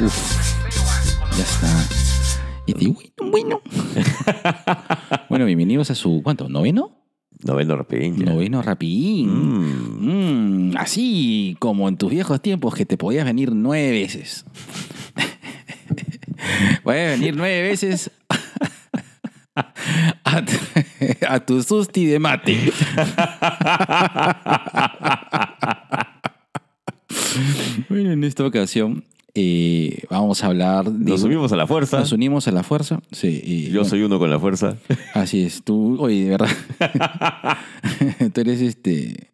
[0.00, 1.68] Uf, ya está.
[2.66, 3.60] Y bueno, bueno.
[5.28, 6.48] bueno, bienvenidos a su, ¿cuánto?
[6.48, 7.03] ¿Noveno?
[7.44, 8.16] Noveno rapidín.
[8.16, 8.24] ya.
[8.32, 9.28] Noveno rapidín.
[9.30, 10.70] Mm.
[10.70, 14.44] Mm, así como en tus viejos tiempos que te podías venir nueve veces.
[16.82, 18.10] Puedes venir nueve veces
[20.24, 20.52] a, tu-
[21.28, 22.58] a tu susti de mate.
[27.88, 29.04] bueno, en esta ocasión
[29.36, 31.10] eh, vamos a hablar de...
[31.10, 31.98] Nos unimos a la fuerza.
[31.98, 33.00] Nos unimos a la fuerza.
[33.10, 34.76] Sí, y, Yo bueno, soy uno con la fuerza.
[35.12, 36.48] Así es, tú, oye, de verdad.
[38.32, 39.32] tú eres este.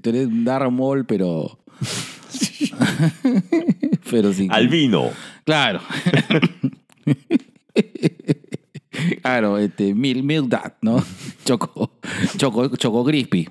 [0.00, 1.58] Tú eres Maul, pero.
[4.10, 4.48] pero sí.
[4.50, 5.10] Albino.
[5.44, 5.80] Claro.
[9.22, 9.94] claro, este.
[9.94, 11.04] Mil, mil dad, ¿no?
[11.44, 11.92] Choco.
[12.38, 13.48] Choco, choco crispy.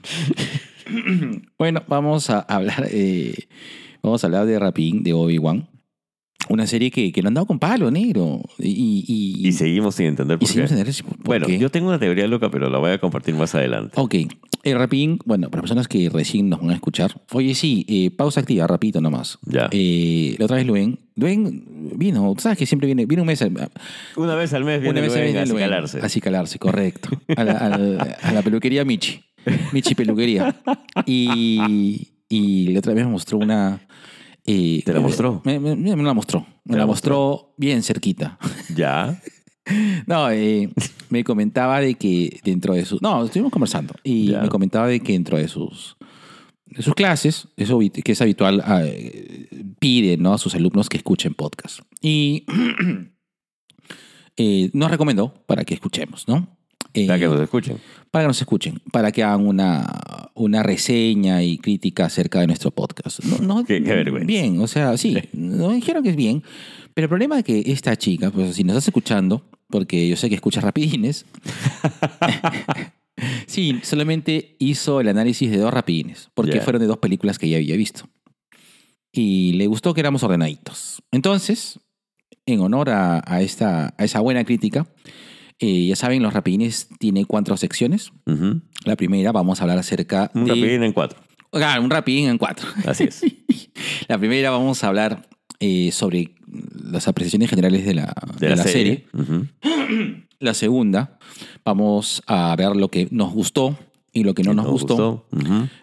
[1.59, 2.87] bueno, vamos a hablar.
[2.89, 3.35] eh,
[4.01, 5.67] vamos a hablar de Rapidín, de Obi-Wan.
[6.47, 8.41] Una serie que, que lo han dado con palo, negro.
[8.57, 10.73] Y, y, Y seguimos sin entender y por seguimos qué.
[10.73, 11.59] en derecho, ¿por Bueno, qué?
[11.59, 13.93] yo tengo una teoría loca, pero la voy a compartir más adelante.
[13.97, 14.15] Ok,
[14.63, 17.21] el Rapidín, bueno, para personas que recién nos van a escuchar.
[17.33, 19.37] Oye, sí, eh, pausa activa, rapidito nomás.
[19.45, 19.67] Ya.
[19.71, 21.63] Eh, la otra vez Luen, Luen
[21.95, 23.49] vino, sabes que siempre viene, viene un mes, a-
[24.15, 25.99] Una vez al mes viene una vez Luen viene a Luen, calarse.
[26.01, 27.09] a calarse, correcto.
[27.37, 29.21] A la, al- a la peluquería Michi,
[29.71, 30.55] Michi Peluquería.
[31.05, 33.81] Y, y la otra vez me mostró una...
[34.51, 35.41] eh, ¿Te la mostró?
[35.45, 38.37] Me, me- me la mostró, me ¿Te la la mostró bien cerquita.
[38.75, 39.21] Ya.
[40.07, 40.69] No, eh,
[41.09, 43.01] me comentaba de que dentro de sus...
[43.03, 44.41] No, estuvimos conversando y Ya.
[44.41, 45.95] me comentaba de que dentro de sus,
[46.65, 49.47] de sus clases, eso que es habitual, eh,
[49.79, 50.33] pide ¿no?
[50.33, 51.81] a sus alumnos que escuchen podcast.
[52.01, 52.45] Y
[54.37, 56.57] eh, nos recomendó para que escuchemos, ¿no?
[56.93, 57.77] Eh, Para que nos escuchen.
[58.11, 62.71] para que nos escuchen, para que hagan una, una reseña y crítica acerca de nuestro
[62.71, 63.23] podcast.
[63.23, 64.25] No, no- Qué- qué vergüenza.
[64.27, 66.43] Bien, o sea, sí, nos dijeron que es bien,
[66.95, 70.29] pero el problema es que esta chica, pues si nos estás escuchando, porque yo sé
[70.29, 71.25] que escuchas rapidines,
[73.47, 76.61] sí, solamente hizo el análisis de dos rapidines, porque Ya.
[76.61, 78.03] fueron de dos películas que ya había visto.
[79.11, 81.01] Y le gustó que éramos ordenaditos.
[81.11, 81.79] Entonces,
[82.45, 84.87] en honor a, a esta, a esa buena crítica,
[85.59, 88.11] eh, ya saben, los rapidines tiene cuatro secciones.
[88.85, 90.51] La primera vamos a hablar acerca Un de...
[90.51, 91.19] rapidín en cuatro.
[91.51, 92.67] Ah, un rapidín en cuatro.
[92.85, 93.21] Así es.
[94.07, 95.27] La primera vamos a hablar
[95.59, 96.35] eh, sobre
[96.83, 99.05] las apreciaciones generales de la, de la serie.
[100.39, 101.17] La segunda,
[101.65, 103.77] vamos a ver lo que nos gustó
[104.13, 105.27] y lo que no nos gustó.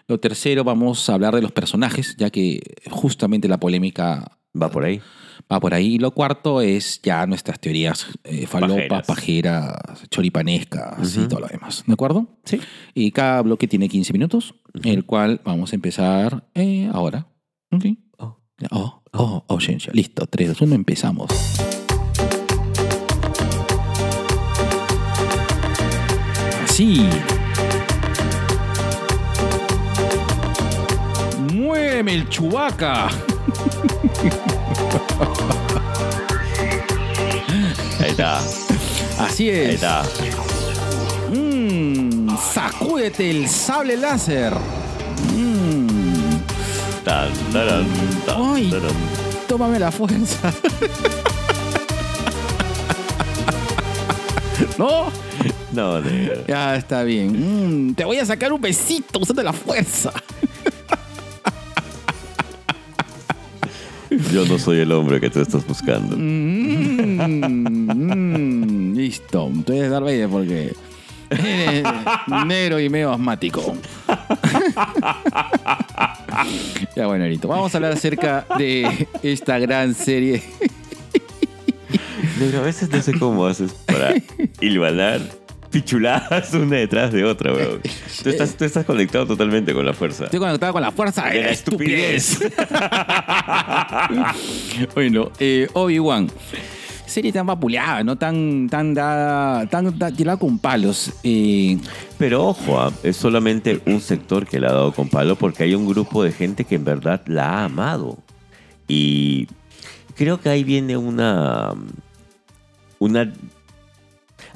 [0.07, 4.85] Lo tercero, vamos a hablar de los personajes, ya que justamente la polémica Va por
[4.85, 5.01] ahí.
[5.51, 5.95] Va por ahí.
[5.95, 9.07] Y lo cuarto es ya nuestras teorías eh, falopas, Pajeras.
[9.07, 11.27] pajeras, choripanescas y Ujú.
[11.29, 11.83] todo lo demás.
[11.87, 12.27] ¿De acuerdo?
[12.45, 12.59] Sí.
[12.93, 17.27] Y cada bloque tiene 15 minutos, el cual vamos a empezar eh, ahora.
[17.71, 17.85] Ok.
[18.17, 18.37] Oh.
[18.71, 19.91] Oh, oh, ausencia.
[19.93, 21.29] Listo, 3, 2, 1, empezamos.
[26.63, 27.07] Así.
[31.53, 33.09] Muéveme el chubaca.
[37.99, 38.37] Ahí está.
[39.19, 39.73] Así Ahí es.
[39.75, 40.03] está.
[41.33, 44.53] Mmm, sacúdete el sable láser.
[45.35, 45.87] Mmm,
[47.03, 47.85] Tan, taran,
[48.25, 48.69] tan, Ay.
[48.69, 48.91] taran.
[49.47, 50.53] tómame la fuerza.
[54.77, 55.07] ¿No?
[55.73, 56.43] No, negro.
[56.47, 57.89] Ya está bien.
[57.89, 60.11] Mm, te voy a sacar un besito usando la fuerza.
[64.31, 66.15] Yo no soy el hombre que tú estás buscando.
[66.17, 67.37] Mm,
[67.95, 69.51] mm, listo.
[69.65, 70.73] Tú eres Darth Vader porque
[71.29, 71.83] eres
[72.45, 73.75] negro y medio asmático.
[76.95, 77.47] ya bueno, Erito.
[77.47, 80.43] Vamos a hablar acerca de esta gran serie.
[82.39, 84.13] Negro, a veces no sé cómo haces para
[84.61, 85.21] hilvanar
[85.77, 87.79] pichuladas una detrás de otra, bro.
[88.23, 90.25] Tú estás, tú estás conectado totalmente con la fuerza.
[90.25, 92.39] Estoy conectado con la fuerza de, De la la estupidez.
[94.95, 96.31] bueno, eh, Obi-Wan.
[97.05, 101.13] Serie tan vapuleada, no tan, tan dada, tan, tan tirada con palos.
[101.23, 101.77] Eh,
[102.17, 105.75] Pero ojo, ah, es solamente un sector que le ha dado con palo porque hay
[105.75, 108.17] un grupo de gente que en verdad la ha amado.
[108.87, 109.47] Y
[110.15, 111.73] creo que ahí viene una.
[112.99, 113.31] Una.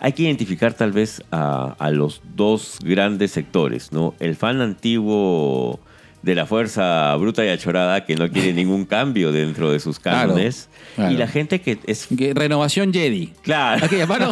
[0.02, 4.14] Hay que identificar tal vez a, a los dos grandes sectores, ¿no?
[4.20, 5.80] El fan antiguo
[6.24, 10.70] de la fuerza bruta y achorada que no quiere ningún cambio dentro de sus cánones.
[10.96, 11.12] claro.
[11.14, 12.08] Y la gente que es...
[12.16, 13.28] Que- Renovación Jedi.
[13.44, 13.88] Claro.
[13.90, 14.32] Llamarlo.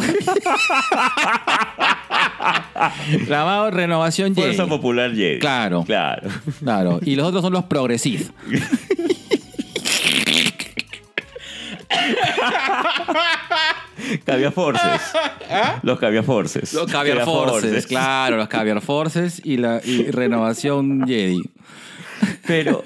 [3.28, 4.46] Llamado Renovación Jedi.
[4.54, 5.38] Fuerza Popular Jedi.
[5.40, 5.84] Claro.
[5.84, 6.28] Claro.
[6.60, 7.00] Claro.
[7.04, 8.32] Y los otros son los progresistas.
[14.24, 15.00] Caviar Forces.
[15.82, 16.72] Los Caviar Forces.
[16.72, 21.42] Los Caviar Forces, claro, los Caviar Forces y la y Renovación Jedi.
[22.46, 22.82] Pero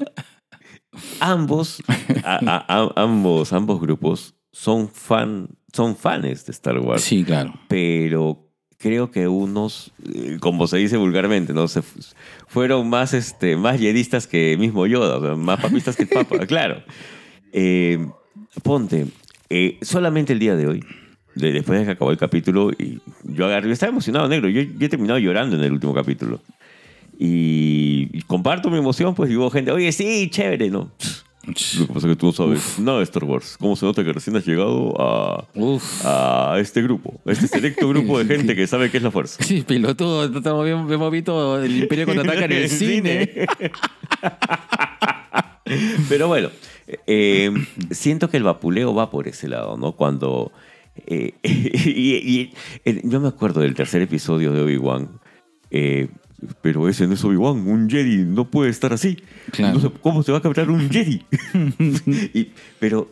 [1.21, 1.83] ambos,
[2.25, 7.03] a- a- a- ambos, ambos grupos son fan, son fans de Star Wars.
[7.03, 7.55] Sí, claro.
[7.69, 8.41] Pero
[8.79, 11.83] creo que unos, eh, como se dice vulgarmente, no se
[12.47, 16.47] fueron más, este, más jedistas que mismo Yoda, o sea, más papistas que el Papa,
[16.47, 16.83] claro.
[17.53, 18.07] Eh,
[18.63, 19.07] ponte,
[19.49, 20.85] eh, solamente el día de hoy,
[21.35, 24.87] después de que acabó el capítulo, y yo agarré, yo estaba emocionado, negro, yo, yo
[24.87, 26.41] he terminado llorando en el último capítulo.
[27.19, 30.91] Y, y comparto mi emoción, pues digo, gente, oye, sí, chévere, ¿no?
[31.47, 33.57] Lo que pasa es que tú no sabes nada de Star Wars.
[33.61, 35.85] ¿Cómo se nota que recién has llegado a, Uf.
[36.07, 39.43] a este grupo, a este selecto grupo de gente que sabe qué es la fuerza?
[39.45, 43.47] Sí, bien- Hemos visto el Imperio contraataca en el cine.
[46.09, 46.49] Pero bueno,
[47.07, 47.51] eh,
[47.91, 49.93] siento que el vapuleo va por ese lado, ¿no?
[49.93, 50.51] Cuando...
[51.07, 52.53] eh, y, y-
[52.85, 55.09] eh, yo me acuerdo del tercer episodio de Obi-Wan.
[55.71, 56.09] eh,
[56.61, 59.17] pero ese no es Obi-Wan, un Jedi no puede estar así.
[59.51, 59.75] Claro.
[59.75, 61.23] No sé, ¿Cómo se va a capturar un Jedi?
[62.35, 63.11] Y- pero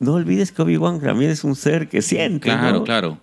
[0.00, 2.40] no olvides que Obi-Wan también es un ser que siente.
[2.44, 2.84] Claro, ¿no?
[2.84, 3.18] claro.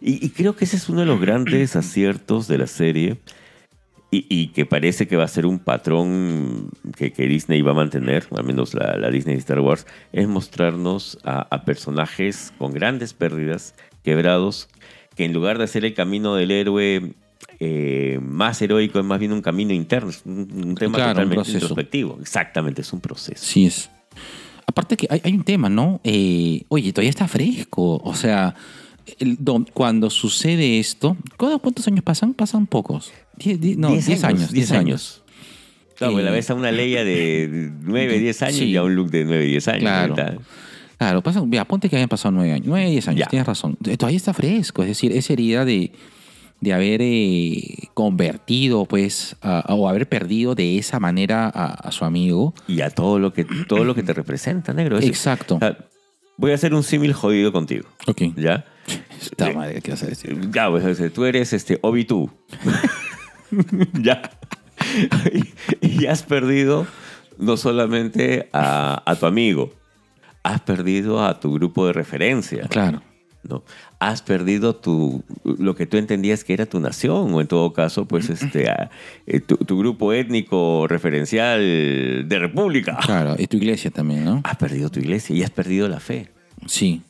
[0.00, 3.18] Y, y creo que ese es uno de los grandes aciertos de la serie
[4.12, 7.74] y, y que parece que va a ser un patrón que, que Disney va a
[7.74, 13.14] mantener, al menos la, la Disney Star Wars, es mostrarnos a, a personajes con grandes
[13.14, 13.74] pérdidas,
[14.04, 14.68] quebrados,
[15.16, 17.14] que en lugar de hacer el camino del héroe
[17.58, 21.14] eh, más heroico, es más bien un camino interno, es un, un tema Claro, un
[21.14, 21.56] totalmente proceso.
[21.58, 22.18] introspectivo.
[22.20, 23.42] Exactamente, es un proceso.
[23.44, 23.90] Sí es.
[24.66, 26.00] Aparte que hay, hay un tema, ¿no?
[26.04, 27.96] Eh, oye, todavía está fresco.
[28.04, 28.54] O sea,
[29.18, 32.34] el- do- cuando sucede esto, ¿cu- ¿cuántos años pasan?
[32.34, 33.12] Pasan pocos.
[33.36, 34.52] Die- die- no, 10 años.
[34.52, 35.22] 10 años.
[35.96, 38.64] Claro, Eh, la ves a una Leia de 9, 10 años Sí.
[38.66, 39.82] y a un look de 9, 10 años.
[39.82, 40.14] Claro.
[40.14, 40.38] ahorita.
[40.98, 42.66] Claro, pasa, mira, ponte que hayan pasado 9 años.
[42.68, 43.26] 9, 10 años, Ya.
[43.26, 43.76] tienes razón.
[43.86, 44.82] Eh, Todavía está fresco.
[44.82, 45.92] Es decir, esa herida de,
[46.60, 51.90] de haber eh, convertido, pues, a- a- o haber perdido de esa manera a, a
[51.92, 52.54] su amigo.
[52.68, 54.98] Y a todo lo que, todo lo que te representa, negro.
[54.98, 55.56] Es- Exacto.
[55.56, 55.76] o sea,
[56.36, 57.88] voy a hacer un símil jodido contigo.
[58.06, 58.22] Ok.
[58.36, 58.64] ¿Ya?
[59.20, 60.38] Está madre, ¿qué vas a decir?
[60.50, 62.30] Ya, pues tú eres este Obi tú.
[64.00, 64.22] ya.
[65.80, 66.86] y has perdido
[67.38, 69.72] no solamente a, a tu amigo,
[70.42, 72.66] has perdido a tu grupo de referencia.
[72.68, 73.02] Claro.
[73.48, 73.64] ¿no?
[73.98, 78.06] Has perdido tu, lo que tú entendías que era tu nación, o en todo caso,
[78.06, 78.90] pues este, a-
[79.26, 81.60] eh, tu, tu grupo étnico referencial
[82.28, 82.98] de república.
[83.04, 84.40] Claro, y tu iglesia también, ¿no?
[84.44, 86.28] Has perdido tu iglesia y has perdido la fe.
[86.66, 87.02] Sí.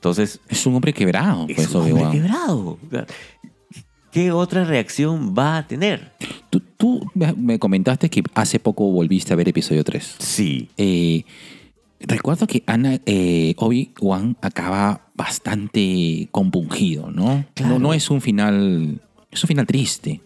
[0.00, 2.12] Entonces, Es un hombre quebrado, es pues, un hombre Obi-Wan.
[2.12, 2.78] quebrado.
[4.10, 6.12] ¿Qué otra reacción va a tener?
[6.48, 10.16] Tú, tú me me comentaste que hace poco volviste a ver episodio 3.
[10.18, 11.24] Sí, Eh,
[12.00, 17.44] recuerdo que Ana, eh, Obi-Wan acaba bastante compungido, ¿no?
[17.54, 17.74] Claro.
[17.74, 17.78] ¿no?
[17.78, 19.00] No es un final.
[19.30, 20.20] Es un final triste.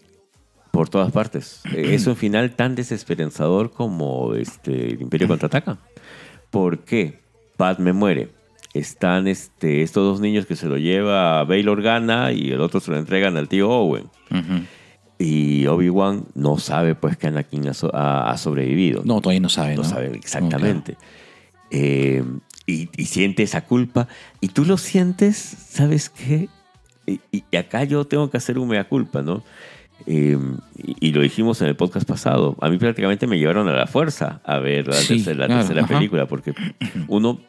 [0.71, 1.61] por todas partes.
[1.73, 5.77] Eh, es un final tan desesperanzador como este, el Imperio contraataca.
[6.49, 7.19] ¿Por qué?
[7.55, 8.29] Padme muere.
[8.75, 12.91] Están este, estos dos niños que se lo lleva Bail Organa y el otro se
[12.91, 14.05] lo entregan al tío Owen.
[14.29, 14.63] Ujú.
[15.17, 19.01] Y Obi-Wan no sabe pues que Anakin ha, so- ha- ha sobrevivido.
[19.05, 19.83] No, todavía no sabe, ¿no?
[19.83, 20.97] No sabe exactamente.
[21.71, 22.21] Eh,
[22.67, 24.07] y, y siente esa culpa.
[24.41, 26.49] Y tú lo sientes, ¿sabes qué?
[27.07, 27.21] Y,
[27.55, 29.43] acá yo tengo que hacer un mea culpa, ¿no?
[30.05, 30.37] Eh,
[30.77, 32.57] y, y lo dijimos en el podcast pasado.
[32.59, 35.61] A mí prácticamente me llevaron a la fuerza a ver la Sí, tercera, la claro,
[35.61, 35.93] tercera ajá.
[35.95, 36.53] película, porque
[37.07, 37.39] uno.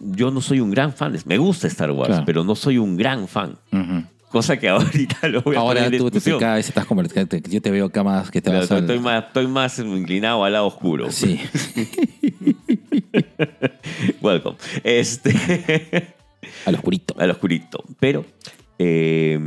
[0.00, 2.24] Yo no soy un gran fan, me gusta Star Wars, Claro.
[2.24, 3.56] pero no soy un gran fan.
[3.70, 4.04] claro.
[4.30, 6.38] Cosa que ahorita lo voy a Ahora poner en tú te, discusión.
[6.38, 7.36] caes, estás convirtiendo.
[7.48, 10.44] Yo te veo acá más que te Pero vas al- estoy, más, estoy más inclinado
[10.44, 11.10] al lado oscuro.
[11.10, 11.40] Sí.
[14.22, 14.56] Welcome.
[14.84, 15.32] Este.
[16.64, 17.14] al oscurito.
[17.18, 17.84] al oscurito.
[17.98, 18.24] Pero
[18.78, 19.38] eh,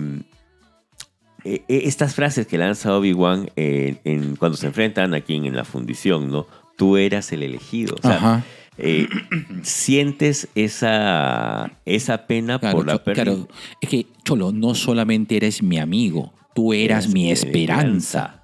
[1.46, 6.46] eh, estas frases que lanza Obi-Wan en- cuando se enfrentan aquí en la fundición, ¿no?
[6.78, 7.96] Tú eras el elegido.
[7.98, 8.44] O sea, Ajá.
[8.78, 9.08] Eh,
[9.62, 13.24] sientes esa, esa pena Claro, por la pérdida.
[13.26, 13.48] claro.
[13.82, 18.44] Es que, Cholo, no solamente eres mi amigo, tú eras Eres mi esperanza.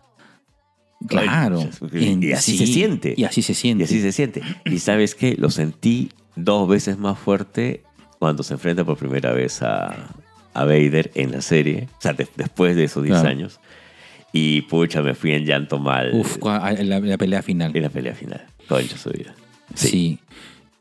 [1.07, 1.67] Claro.
[1.93, 3.13] Y- y así se siente.
[3.15, 3.83] Y así se siente.
[3.83, 4.41] Y así se siente.
[4.65, 5.35] Y sabes qué?
[5.37, 7.83] Lo sentí dos veces más fuerte
[8.19, 10.09] cuando se enfrenta por primera vez a,
[10.53, 13.29] a Vader en la serie, o sea, de- después de esos 10 Claro.
[13.29, 13.59] años.
[14.33, 17.71] Y pucha, me fui en llanto mal Uf, la, la pelea final.
[17.75, 18.45] en la pelea final.
[18.67, 19.33] Concha su vida.
[19.75, 20.19] Sí.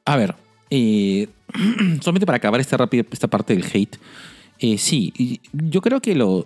[0.05, 0.35] A ver,
[0.71, 1.29] eh,
[2.01, 3.97] solamente para acabar esta rápida esta parte del hate.
[4.61, 6.45] eh, sí, yo creo que los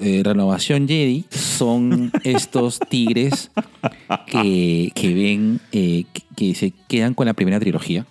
[0.00, 3.50] Renovación Jedi son estos tigres
[4.26, 8.06] que, que ven, eh, que, que se quedan con la primera trilogía,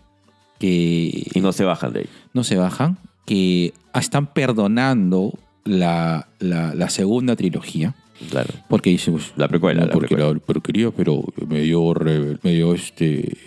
[0.60, 2.05] que Y no se bajan de ahí.
[2.34, 5.34] no se bajan, que están perdonando
[5.65, 7.93] la, la- la segunda trilogía.
[8.31, 8.50] Claro.
[8.67, 10.34] Porque dice, pues, La precuela, no, la porque precuela.
[10.34, 11.93] la porquería, pero me dio,
[12.41, 13.38] me dio este.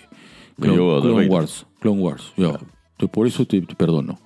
[0.61, 1.29] Clone.
[1.29, 1.67] Wars.
[1.81, 2.59] Clone Wars, ya.
[3.13, 4.19] Por eso te, te perdono.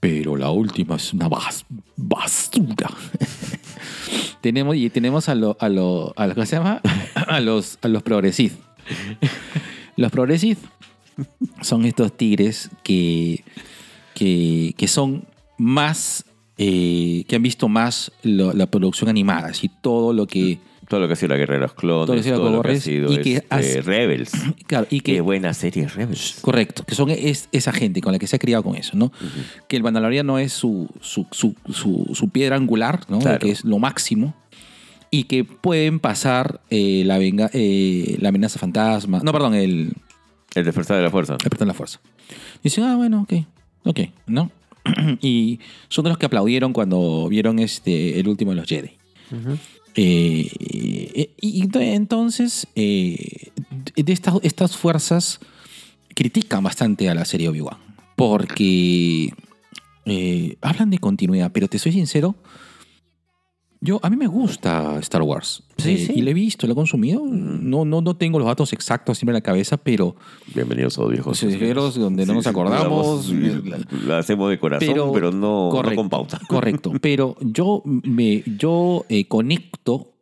[0.00, 1.64] Pero la última es una bas-
[1.96, 2.90] basura.
[4.40, 6.80] tenemos, y tenemos a los, a lo, a lo- ¿cómo se llama?
[7.26, 8.02] A los, a los.
[9.96, 10.12] Los
[11.62, 13.42] son estos tigres que,
[14.14, 15.24] que, que son
[15.58, 16.24] más,
[16.56, 21.06] eh, que han visto más lo- la producción animada, así todo lo que, Todo lo
[21.06, 22.62] que ha sido la Guerra de los Clones, Todo lo que ha sido todo lo
[22.62, 24.32] que ha sido y que este, hace- Rebels.
[24.66, 26.38] claro, y que Qué buena serie Rebels.
[26.40, 29.12] Correcto, que son es- esa gente con la que se ha criado con eso, ¿no?
[29.68, 33.18] Que el Mandalorian no es su, su, su, su- su piedra angular, ¿no?
[33.18, 33.38] Claro.
[33.38, 34.34] Que es lo máximo.
[35.10, 39.20] Y que pueden pasar eh, la, venga, eh, la amenaza fantasma.
[39.22, 39.92] No, perdón, el,
[40.54, 41.34] El despertar de la fuerza.
[41.42, 42.00] el perdón, la fuerza.
[42.62, 43.44] Dicen, ah, bueno, ok,
[43.84, 44.50] ok, ¿no?
[45.22, 48.90] y son de los que aplaudieron cuando vieron este, el último de los Jedi.
[50.00, 50.48] Eh,
[51.14, 53.48] eh, y ento- entonces, eh,
[53.96, 55.40] de estas, estas fuerzas
[56.14, 57.78] critican bastante a la serie Obi-Wan.
[58.14, 59.32] Porque
[60.04, 62.36] eh, hablan de continuidad, pero te soy sincero.
[63.80, 65.62] Yo, a mí me gusta Star Wars.
[65.78, 66.12] Sí, Eh, sí.
[66.16, 67.24] Y lo he visto, lo he consumido.
[67.24, 70.16] No, no, no tengo los datos exactos siempre en la cabeza, pero
[70.52, 71.40] Bienvenidos a los viejos.
[71.42, 73.26] Los viejos donde no nos acordamos.
[73.26, 73.34] sí,
[74.04, 76.40] la hacemos de corazón, pero, no, no con pauta.
[76.48, 76.92] Correcto.
[77.00, 80.14] Pero yo, me, yo eh, conecto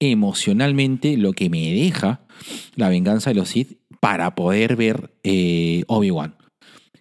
[0.00, 2.20] emocionalmente lo que me deja
[2.76, 6.34] la venganza de los Sith para poder ver eh, Obi-Wan.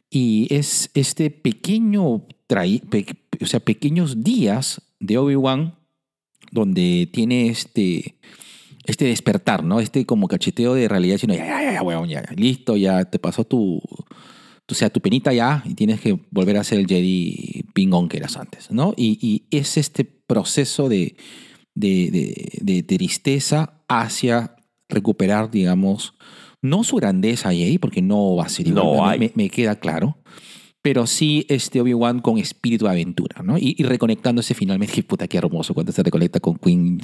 [0.09, 3.05] Y es este pequeño, trai- pe-
[3.41, 5.75] o sea, pequeños días de Obi-Wan
[6.51, 8.15] donde tiene este,
[8.85, 9.79] este despertar, ¿no?
[9.79, 13.05] Este como cacheteo de realidad, diciendo, ya, ya, ya, ya, weón, ya, ya, listo, ya
[13.05, 16.87] te pasó tu, o sea, tu penita ya y tienes que volver a ser el
[16.87, 18.93] Jedi pingón que eras antes, ¿no?
[18.97, 21.15] Y, y es este proceso de,
[21.75, 24.55] de, de- de tristeza hacia
[24.89, 26.13] recuperar, digamos,
[26.61, 29.19] no su grandeza Jedi, porque no va a ser igual, No me- hay.
[29.19, 30.17] me, me queda claro,
[30.85, 33.57] pero sí este Obi-Wan con espíritu de aventura, ¿no?
[33.57, 37.01] Y, y reconectándose finalmente, puta, qué hermoso cuando se reconecta con Queen.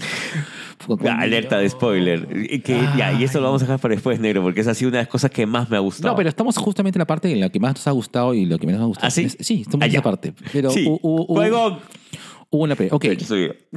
[0.85, 2.27] con- con- Alerta de spoiler.
[2.51, 4.75] Y Que, ya, y eso lo vamos a dejar para después, negro, porque esa ha
[4.75, 6.13] sido una de las cosas que más me ha gustado.
[6.13, 8.45] No, pero estamos justamente en la parte en la que más nos ha gustado y
[8.45, 9.07] lo que menos nos ha gustado.
[9.07, 9.23] ¿Ah, sí?
[9.23, 10.33] Es- Sí, estamos Ah, en esa parte.
[10.53, 10.85] Pero sí.
[12.51, 12.93] una pelea.
[12.93, 13.05] Ok,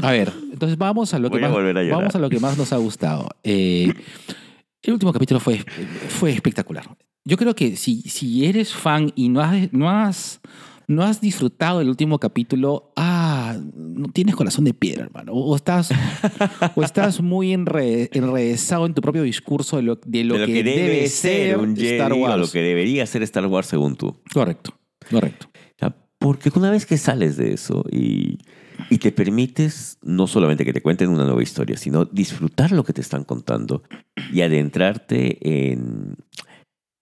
[0.03, 2.59] a ver, entonces vamos a lo que, a más, a vamos a lo que más
[2.59, 3.31] nos ha gustado.
[3.43, 3.91] Eh,
[4.83, 5.65] el último capítulo fue,
[6.09, 6.85] fue espectacular.
[7.25, 10.41] Yo creo que si, si eres fan y no has, no has
[10.87, 15.33] no has disfrutado el último capítulo, ah, no tienes corazón de piedra, hermano.
[15.33, 15.91] O estás,
[16.75, 20.47] o estás muy enre- enredesado en tu propio discurso de lo, de lo de lo
[20.47, 22.39] que, debe ser un Jedi Star o Wars.
[22.39, 24.21] lo que debería ser Star Wars según tú.
[24.33, 24.75] Correcto,
[25.11, 25.49] correcto.
[25.81, 28.39] O Porque una vez que sales de eso y,
[28.91, 32.93] y te permites no solamente que te cuenten una nueva historia, sino disfrutar lo que
[32.93, 33.83] te están contando
[34.33, 36.17] y adentrarte en,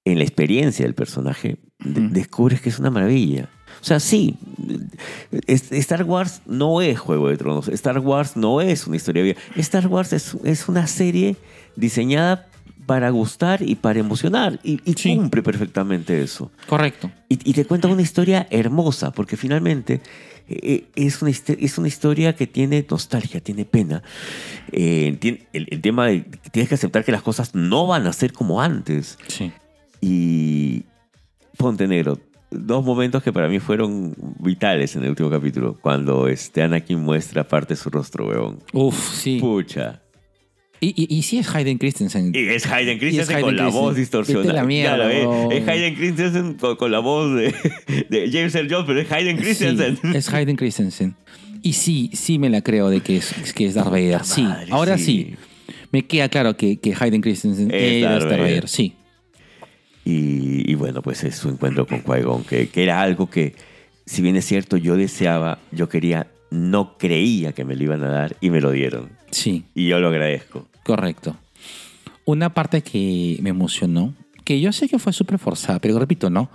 [0.05, 3.49] en la experiencia del personaje, descubres que es una maravilla.
[3.81, 4.37] O sea, sí,
[5.47, 9.87] Star Wars no es Juego de Tronos, Star Wars no es una historia vieja, Star
[9.89, 11.37] Wars es, es una serie
[11.77, 12.49] diseñada
[12.87, 15.17] para gustar y para emocionar y, y Sí.
[15.17, 16.51] cumple perfectamente eso.
[16.67, 17.11] Correcto.
[17.29, 20.01] Y, y te cuenta una historia hermosa, porque finalmente
[20.49, 24.03] eh, es, una, es una historia que tiene nostalgia, tiene pena.
[24.73, 28.07] Eh, tiene- el, el tema de que tienes que aceptar que las cosas no van
[28.09, 29.17] a ser como antes.
[29.29, 29.53] Sí.
[30.03, 30.83] Y
[31.57, 32.19] ponte negro.
[32.51, 35.79] Dos momentos que para mí fueron vitales en el último capítulo.
[35.81, 38.59] Cuando este Anakin muestra parte de su rostro, weón.
[38.75, 39.39] Uf, sí.
[39.41, 40.03] Pucha.
[40.81, 42.33] Y, y, y sí es Hayden Christensen.
[42.35, 44.51] Y es Hayden Christensen Hayden con la voz distorsionada.
[44.51, 47.55] A la mierda, Claro, es- es, Hayden Christensen con, con la voz de,
[48.11, 49.97] de James Earl Jones, pero es Hayden Christensen.
[50.03, 51.15] Sí, es Hayden Christensen.
[51.63, 54.25] Y sí, sí me la creo de que es, que es Darth Vader.
[54.25, 55.05] Sí, madre, ahora sí.
[55.69, 55.75] sí.
[55.93, 58.41] Me queda claro que, que Hayden Christensen Es Darth Darth.
[58.41, 58.69] Vader.
[58.69, 58.95] Sí.
[60.05, 63.55] Y, y bueno, pues es su encuentro con Qui-Gon, que, que era algo que,
[64.07, 68.09] si bien es cierto, yo deseaba, yo quería, no creía que me lo iban a
[68.09, 69.11] dar y me lo dieron.
[69.31, 70.67] Sí, Y yo lo agradezco.
[70.85, 71.37] correcto.
[72.25, 76.51] Una parte que me emocionó, que yo sé que fue súper forzada, pero repito, ¿no?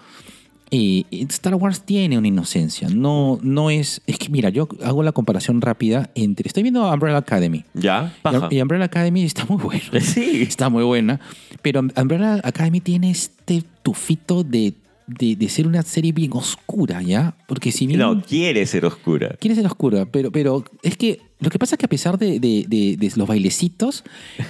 [1.29, 2.89] Star Wars tiene una inocencia.
[2.89, 4.01] No, no es.
[4.05, 6.47] Es que, mira, yo hago la comparación rápida entre.
[6.47, 7.63] Estoy viendo Umbrella Academy.
[7.73, 8.13] ¿Ya?
[8.21, 8.47] Paja.
[8.51, 9.83] Y Umbrella Academy está muy buena.
[10.01, 10.41] Sí.
[10.41, 11.19] Está muy buena.
[11.61, 14.73] Pero Umbrella Academy tiene este tufito de,
[15.07, 17.35] de, de ser una serie bien oscura, ¿ya?
[17.47, 17.99] Porque si bien.
[17.99, 19.35] No, quiere ser oscura.
[19.39, 22.39] Quiere ser oscura, pero, pero es que lo que pasa es que a pesar de,
[22.39, 24.03] de- de- de los bailecitos,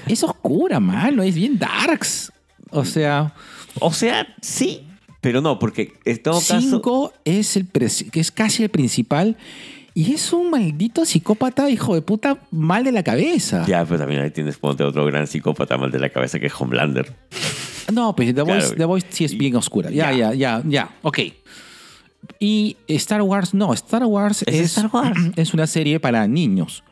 [0.07, 1.21] es oscura, mano.
[1.21, 2.31] Es bien darks.
[2.71, 3.33] O sea,
[3.79, 4.81] O sea, sí,
[5.27, 6.61] pero no, porque en todo caso.
[6.61, 7.67] 5 es, el
[8.13, 9.35] es casi el principal.
[9.93, 13.65] Y es un maldito psicópata, hijo de puta, mal de la cabeza.
[13.67, 16.53] Ya, pero también ahí tienes, ponte otro gran psicópata mal de la cabeza que es
[16.57, 17.13] Homelander.
[17.91, 18.75] No, pues The Voice, Claro.
[18.77, 19.89] The Voice sí es bien oscura.
[19.89, 20.95] Ya, ya, ya, ya.
[21.01, 21.19] Ok.
[22.39, 23.73] Y Star Wars, no.
[23.73, 25.19] Star Wars Es es, Star Wars.
[25.35, 26.85] es una serie para niños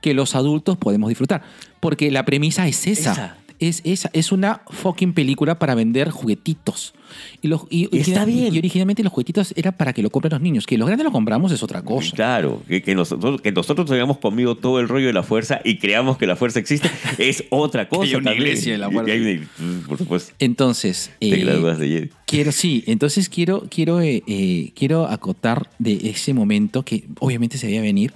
[0.00, 1.42] que los adultos podemos disfrutar.
[1.80, 3.12] Porque la premisa es esa.
[3.12, 3.36] Esa.
[3.60, 6.94] Es, esa, es una fucking película para vender juguetitos.
[7.42, 8.54] Y, los, y, Y está bien.
[8.54, 10.66] y originalmente los juguetitos era para que lo compren los niños.
[10.66, 12.14] Que los grandes los compramos es otra cosa.
[12.16, 15.76] Claro, que, que nosotros, que nosotros hayamos comido todo el rollo de la fuerza y
[15.78, 16.88] creamos que la fuerza existe
[17.18, 18.04] es otra cosa.
[18.04, 18.46] hay una también.
[18.48, 19.12] iglesia de la Y- y fuerza.
[19.12, 19.20] hay
[19.58, 22.10] una- por supuesto, Entonces, eh, de Jedi.
[22.26, 27.66] Quiero, sí, entonces quiero, quiero, eh, eh, quiero acotar de ese momento que obviamente se
[27.66, 28.12] veía venir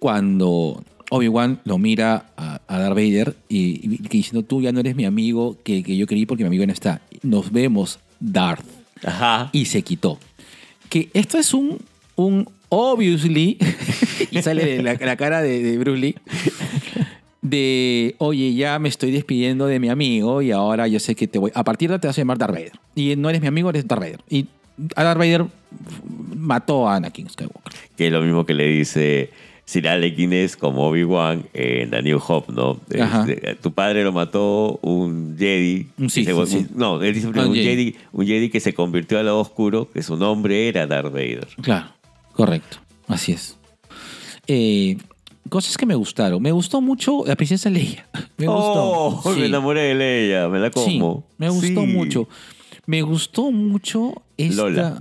[0.00, 5.04] cuando Obi-Wan lo mira a, a Darth Vader y, diciendo tú ya no eres mi
[5.04, 7.02] amigo que, que yo querí porque mi amigo no está.
[7.22, 8.64] Nos vemos, Darth.
[9.04, 9.50] Ajá.
[9.52, 10.18] Y se quitó.
[10.88, 11.78] Que esto es un,
[12.16, 13.58] un obviously,
[14.30, 16.16] y sale de la, la cara de, de Bruce Lee,
[17.42, 21.38] de, oye, ya me estoy despidiendo de mi amigo y ahora yo sé que te
[21.38, 22.72] voy, a partir de ahora te vas a llamar Darth Vader.
[22.94, 24.20] Y no eres mi amigo, eres Darth Vader.
[24.28, 24.46] Y
[24.94, 25.46] a Darth Vader
[26.36, 27.72] mató a Anakin Skywalker.
[27.96, 29.30] Que es lo mismo que le dice
[29.70, 32.80] Sir Alekin es como Obi-Wan en The New Hope, ¿no?
[32.90, 35.86] Este, tu padre lo mató un Jedi.
[35.96, 36.68] Un.
[36.74, 37.64] No, él dice un un, Jedi.
[37.64, 37.96] Jedi.
[38.10, 41.46] un Jedi que se convirtió al lado oscuro, que su nombre era Darth Vader.
[41.62, 41.86] Claro,
[42.32, 42.78] correcto.
[43.06, 43.56] Así es.
[44.48, 44.96] Eh,
[45.48, 46.42] cosas que me gustaron.
[46.42, 48.08] Me gustó mucho la princesa Leia.
[48.38, 49.38] Me oh, gustó.
[49.38, 51.22] me enamoré de Leia, me la como.
[51.38, 52.28] me gustó mucho.
[52.86, 54.14] Me gustó mucho
[54.48, 54.62] esta...
[54.62, 55.00] Lola.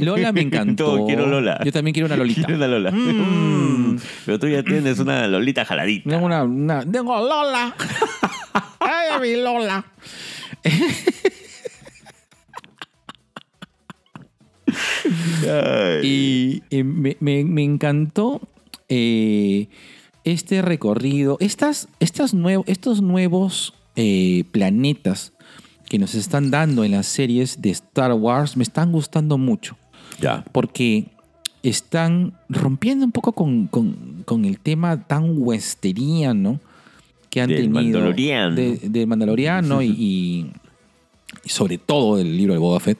[0.00, 0.84] Lola me encantó.
[0.84, 1.60] Todo, quiero Lola.
[1.64, 2.42] Yo también quiero una Lolita.
[2.44, 2.90] Quiero una Lola.
[2.90, 3.98] Mm.
[4.26, 6.08] Pero tú ya tienes una Lolita jaladita.
[6.10, 7.74] Tengo una, una- tengo Lola.
[8.80, 9.84] Ay, mi Lola.
[16.02, 18.40] Y me, me- me encantó
[18.88, 19.68] eh,
[20.24, 25.32] este recorrido, estas, estas nuev- estos nuevos eh, planetas
[25.90, 29.76] que nos están dando en las series de Star Wars me están gustando mucho.
[30.20, 30.44] Ya.
[30.52, 31.06] porque
[31.62, 36.60] están rompiendo un poco con, con- con el tema tan westeriano
[37.30, 38.54] que han Del tenido Mandaloriano.
[38.56, 40.50] de- del Mandaloriano y, y-
[41.44, 42.98] y sobre todo del libro de Boba Fett.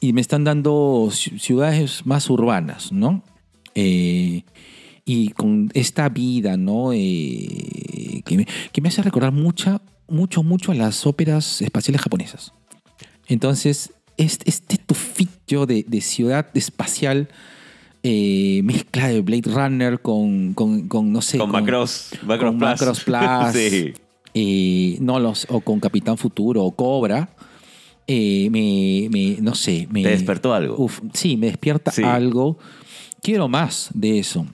[0.00, 3.22] Y me están dando ci- ciudades más urbanas, ¿no?
[3.74, 4.42] Eh,
[5.04, 6.92] y con esta vida, ¿no?
[6.92, 12.52] Eh, que, me, que me hace recordar mucha, mucho, mucho a las óperas espaciales japonesas.
[13.26, 17.28] Entonces, este, este tufillo de, de ciudad espacial,
[18.02, 21.38] eh, mezcla de Blade Runner con, con, con, no sé.
[21.38, 22.10] Con Macross.
[22.26, 22.70] Macross con Plus.
[22.70, 23.52] Macross Plus.
[23.54, 23.92] sí.
[24.34, 27.30] eh, no los, o con Capitán Futuro o Cobra.
[28.06, 29.88] eh, me, me- no sé.
[29.90, 30.76] Me, Te despertó algo.
[30.78, 32.02] Uf, sí, me despierta Sí.
[32.02, 32.58] algo.
[33.22, 34.46] Quiero más de eso.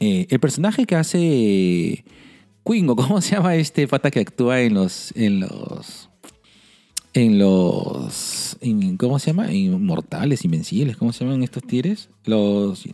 [0.00, 2.04] El personaje que hace
[2.66, 5.12] Quingo, ¿cómo se llama este pata que actúa en los.
[5.16, 6.08] en los.
[7.14, 8.56] en los.
[8.60, 9.52] en- ¿Cómo se llama?
[9.52, 12.08] Inmortales, invencibles, ¿cómo se llaman estos tires?
[12.24, 12.84] Los.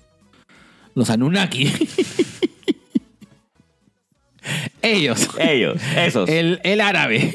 [0.94, 1.70] Los Anunnaki.
[4.82, 5.28] Ellos.
[5.38, 6.28] Ellos, esos.
[6.28, 7.30] El, el árabe.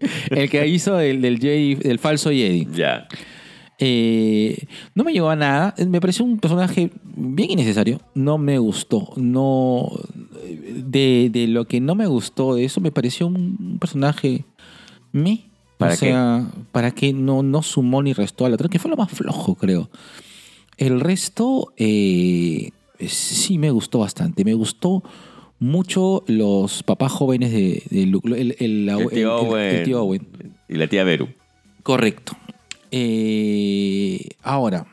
[0.30, 2.66] el que hizo el del, Jedi- del falso Jedi.
[2.72, 3.06] Ya.
[3.78, 5.74] Eh, no me llegó a nada.
[5.86, 8.00] Me pareció un personaje bien innecesario.
[8.14, 9.12] No me gustó.
[9.16, 9.88] No.
[10.54, 14.44] De, de lo que no me gustó de eso, me pareció un personaje.
[15.12, 15.44] Me.
[15.78, 18.90] ¿Para o sea, para que no, no sumó ni restó a la otra, que fue
[18.90, 19.90] lo más flojo, creo.
[20.78, 22.70] El resto, eh,
[23.06, 24.44] sí me gustó bastante.
[24.44, 25.02] Me gustó
[25.58, 28.28] mucho los papás jóvenes de, de Luke.
[28.28, 30.26] El, el- El tío el tío Owen.
[30.68, 31.28] Y la tía Beru.
[31.82, 32.32] Correcto.
[32.90, 34.86] Eh, ahora,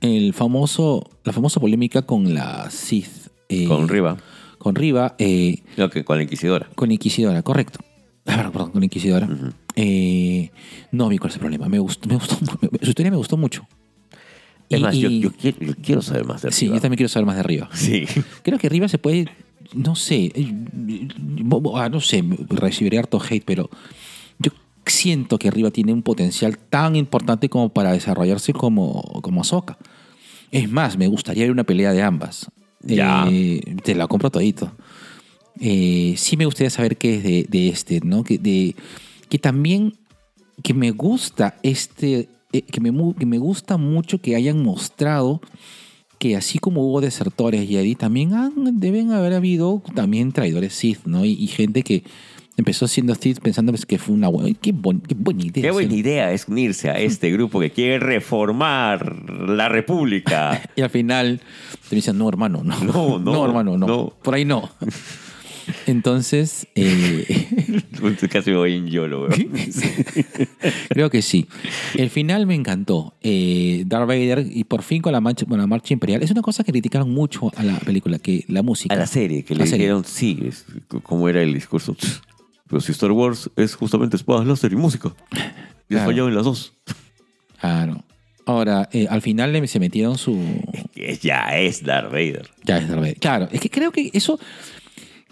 [0.00, 3.27] el famoso, la famosa polémica con la Sith.
[3.48, 4.16] Eh, Con Riva.
[4.58, 6.68] Con Riva, eh, No, que con la Inquisidora.
[6.74, 7.78] con Inquisidora, correcto.
[8.26, 9.28] Ah, perdón, perdón, con la Inquisidora.
[9.76, 10.50] Eh,
[10.92, 11.68] no vi cuál es el problema.
[11.68, 12.36] Me gustó, me gustó,
[12.82, 13.66] su historia me gustó mucho.
[14.68, 16.76] Es Y- más, yo, y- yo quiero, yo quiero saber más de Sí, Riva.
[16.76, 17.70] yo también quiero saber más de Riva.
[17.72, 18.04] Sí.
[18.42, 19.28] Creo que Riva se puede,
[19.74, 21.08] no sé, eh,
[21.76, 23.70] ah, no sé, recibiré harto hate, pero
[24.38, 24.50] yo
[24.84, 29.78] siento que Riva tiene un potencial tan importante como para desarrollarse como, como Ahsoka.
[30.50, 32.50] Es más, me gustaría ver una pelea de ambas.
[32.82, 33.26] Ya.
[33.30, 34.72] Eh, te la compro todito.
[35.60, 38.22] Eh, sí me gustaría saber qué es de, de este, ¿no?
[38.24, 38.76] Que, de,
[39.28, 39.94] que también
[40.62, 45.40] que me gusta este, eh, que, me, que me gusta mucho que hayan mostrado
[46.18, 51.24] que así como hubo desertores Jedi, también han- deben haber habido también traidores Sith, ¿no?
[51.24, 52.02] Y, y gente que
[52.56, 54.52] empezó siendo Sith pensando pues, que fue una buena...
[54.60, 55.62] Qué, bon- qué buena idea.
[55.62, 59.16] Qué buena idea es unirse a este grupo que quiere reformar
[59.48, 60.60] la república.
[60.76, 61.40] Y al final
[61.88, 62.78] te dicen, no, hermano, no.
[62.84, 63.86] No, no, hermano, no.
[63.86, 64.12] no.
[64.22, 64.70] Por ahí no.
[65.86, 67.46] Entonces, eh,
[68.30, 69.32] Casi me voy en YOLO, weón.
[70.88, 71.46] creo que sí.
[71.94, 73.14] El final me encantó.
[73.22, 76.22] Eh, Darth Vader, y por fin con la, marcha, con la marcha imperial.
[76.22, 78.94] Es una cosa que criticaron mucho a la película, que la música.
[78.94, 79.86] A la serie, que La le serie.
[79.86, 80.64] dijeron, sí, es-
[81.02, 81.94] ¿cómo era el discurso?
[82.66, 85.14] Pero si Star Wars es justamente espadas láser y música.
[85.88, 86.06] Y Claro.
[86.06, 86.72] fallado en las dos.
[87.60, 88.04] Claro.
[88.46, 90.38] Ahora, eh, al final se metieron su...
[91.22, 92.48] ya es Darth Vader.
[92.64, 93.18] Ya es Darth Vader.
[93.18, 94.38] Claro, es que creo que eso...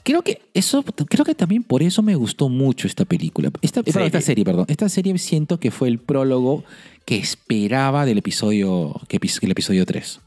[0.02, 3.50] Creo que eso, creo que también por eso me gustó mucho esta película.
[3.60, 4.06] Esta, Serie.
[4.06, 4.64] esta serie, perdón.
[4.68, 6.62] Esta serie siento que fue el prólogo
[7.04, 10.20] que esperaba del episodio, que, epi- que el episodio 3.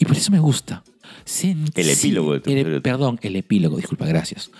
[0.00, 0.82] Y por eso me gusta.
[1.74, 2.80] El epílogo del el- tres.
[2.82, 4.50] Perdón, el epílogo, disculpa, gracias.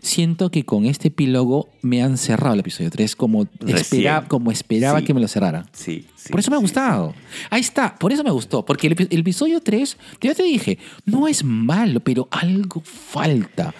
[0.00, 4.98] Siento que con este epílogo me han cerrado el episodio 3 como, espera- como esperaba
[4.98, 5.04] Sí.
[5.04, 5.66] que me lo cerraran.
[5.72, 6.28] Sí, sí.
[6.30, 7.14] Por eso me ha sí, gustado.
[7.50, 8.64] Ahí está, por eso me gustó.
[8.64, 13.72] Porque el, el episodio 3, ya te dije, no es malo, pero algo falta.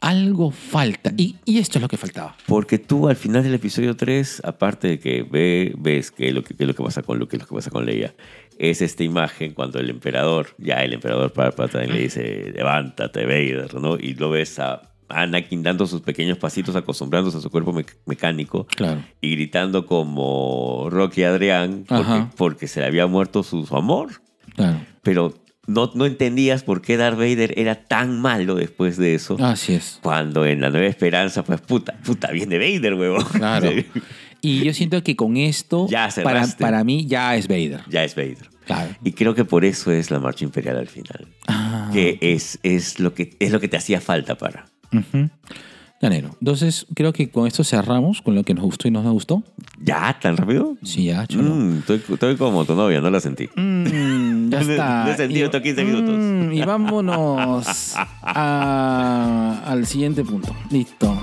[0.00, 1.12] Algo falta.
[1.16, 2.36] Y, y esto es lo que faltaba.
[2.46, 6.54] Porque tú al final del episodio 3, aparte de que ve, ves que lo que,
[6.54, 8.12] qué es lo que pasa con Luke, qué es lo que pasa con Leia,
[8.70, 13.96] es esta imagen cuando el emperador, ya el emperador Palpatine le dice, levántate Vader, ¿no?
[13.98, 18.66] Y lo ves a Anakin dando sus pequeños pasitos, acostumbrándose a su cuerpo mec- mecánico
[18.66, 19.02] Claro.
[19.20, 21.84] y gritando como Rocky Adrián
[22.36, 24.10] porque, se le había muerto su, su amor.
[24.56, 24.80] Claro.
[25.02, 25.34] Pero
[25.66, 29.36] no, no entendías por qué Darth Vader era tan malo después de eso.
[29.40, 29.98] Así es.
[30.02, 33.24] Cuando en la Nueva Esperanza, pues puta, puta, viene Vader, huevón.
[33.32, 33.70] Claro.
[34.44, 37.82] Y yo siento que con esto, Ya para, para mí, ya es Vader.
[37.88, 38.50] ya es Vader.
[38.66, 38.94] Claro.
[39.04, 41.26] Y creo que por eso es la marcha imperial al final.
[41.48, 41.90] Ah.
[41.92, 44.66] Que es, es, lo que es lo que te hacía falta para.
[44.92, 45.28] Ujú.
[46.00, 46.30] Ya, negro.
[46.40, 49.44] Entonces, creo que con esto cerramos con lo que nos gustó y no nos gustó.
[49.80, 50.18] ¿Ya?
[50.20, 50.76] ¿Tan rápido?
[50.82, 51.54] Sí, ya, chulo.
[51.54, 53.48] Mm, estoy, estoy como tu novia, no la sentí.
[53.54, 55.04] Mm, ya No he- está.
[55.16, 56.16] no Y- estos 15 minutos.
[56.18, 60.54] Mm, y vámonos a- al siguiente punto.
[60.70, 61.16] Listo.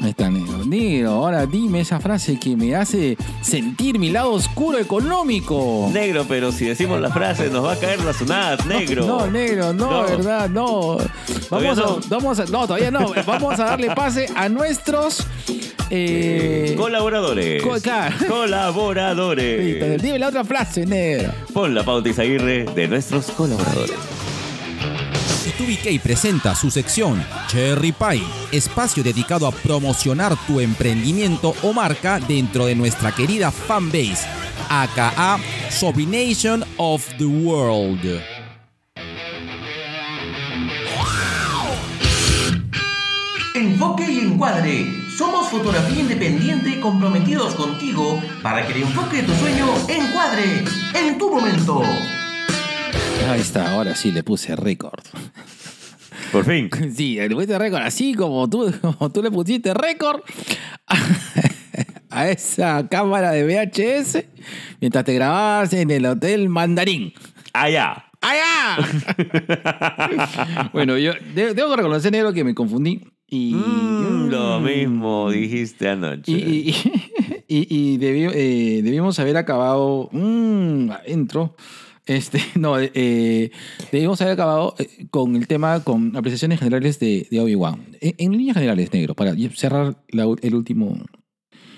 [0.00, 0.47] Ahí está, negro.
[0.68, 5.88] Negro, ahora dime esa frase que me hace sentir mi lado oscuro económico.
[5.92, 9.06] Negro, pero si decimos la frase nos va a caer la sunat, negro.
[9.06, 10.02] No, negro, no, No.
[10.02, 10.98] verdad, no.
[11.50, 11.84] Vamos, no.
[11.84, 13.12] A, vamos a, no, todavía no.
[13.26, 15.26] Vamos a darle pase a nuestros.
[15.90, 17.62] Eh, Colaboradores.
[17.62, 18.14] Co- claro.
[18.28, 20.02] Colaboradores.
[20.02, 21.32] Dime la otra frase, negro.
[21.54, 23.96] Pon la pauta Isaguirre de nuestros colaboradores.
[25.48, 32.66] Y2BK presenta su sección Cherry Pie, espacio dedicado a promocionar tu emprendimiento o marca dentro
[32.66, 34.28] de nuestra querida fanbase,
[34.68, 35.38] aka
[35.70, 38.20] Sobination of the World.
[43.54, 44.86] Enfoque y encuadre.
[45.16, 51.30] Somos fotografía independiente comprometidos contigo para que el enfoque de tu sueño encuadre en tu
[51.30, 51.82] momento.
[53.26, 55.02] Ahí está, ahora sí le puse récord.
[56.32, 56.70] Por fin.
[56.94, 60.20] Sí, le pusiste récord, así como tú, como tú le pusiste récord
[62.10, 64.24] a, esa cámara de VHS
[64.80, 67.12] mientras te grababas en el Hotel Mandarín.
[67.52, 68.04] Allá.
[68.20, 68.78] ¡Allá!
[70.72, 73.02] bueno, yo de- debo reconocer, negro, que me confundí.
[73.30, 76.32] Y, Mm, lo mismo dijiste anoche.
[76.32, 76.74] Y, y,
[77.46, 81.54] y- y debi- eh, debimos haber acabado mm, adentro.
[82.08, 83.50] Este, no, eh,
[83.92, 87.86] debimos haber acabado eh, con el tema, con apreciaciones generales de, de Obi-Wan.
[88.00, 90.98] En, en líneas generales, negro, para cerrar la el, último,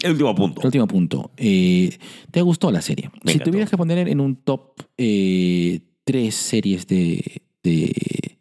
[0.02, 0.60] El último punto.
[0.60, 1.30] el último punto.
[1.36, 1.98] Eh,
[2.30, 3.10] ¿Te gustó la serie?
[3.24, 3.50] Me si encantó.
[3.50, 8.36] tuvieras que poner en un top eh, tres series de, de-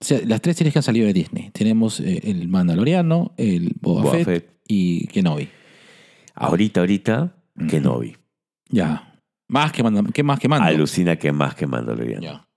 [0.00, 1.50] o sea, las tres series que han salido de Disney.
[1.50, 4.50] Tenemos eh, el Mandaloriano, el Boba, Boba Fett, Fett.
[4.68, 5.48] y Kenobi.
[6.34, 7.36] Ahorita, ahorita,
[7.68, 8.16] Kenobi.
[8.68, 9.13] Ya.
[9.48, 10.66] Más que manda, ¿qué más que mando?
[10.66, 12.22] Alucina que más que Mandaloriano.
[12.22, 12.48] Ya.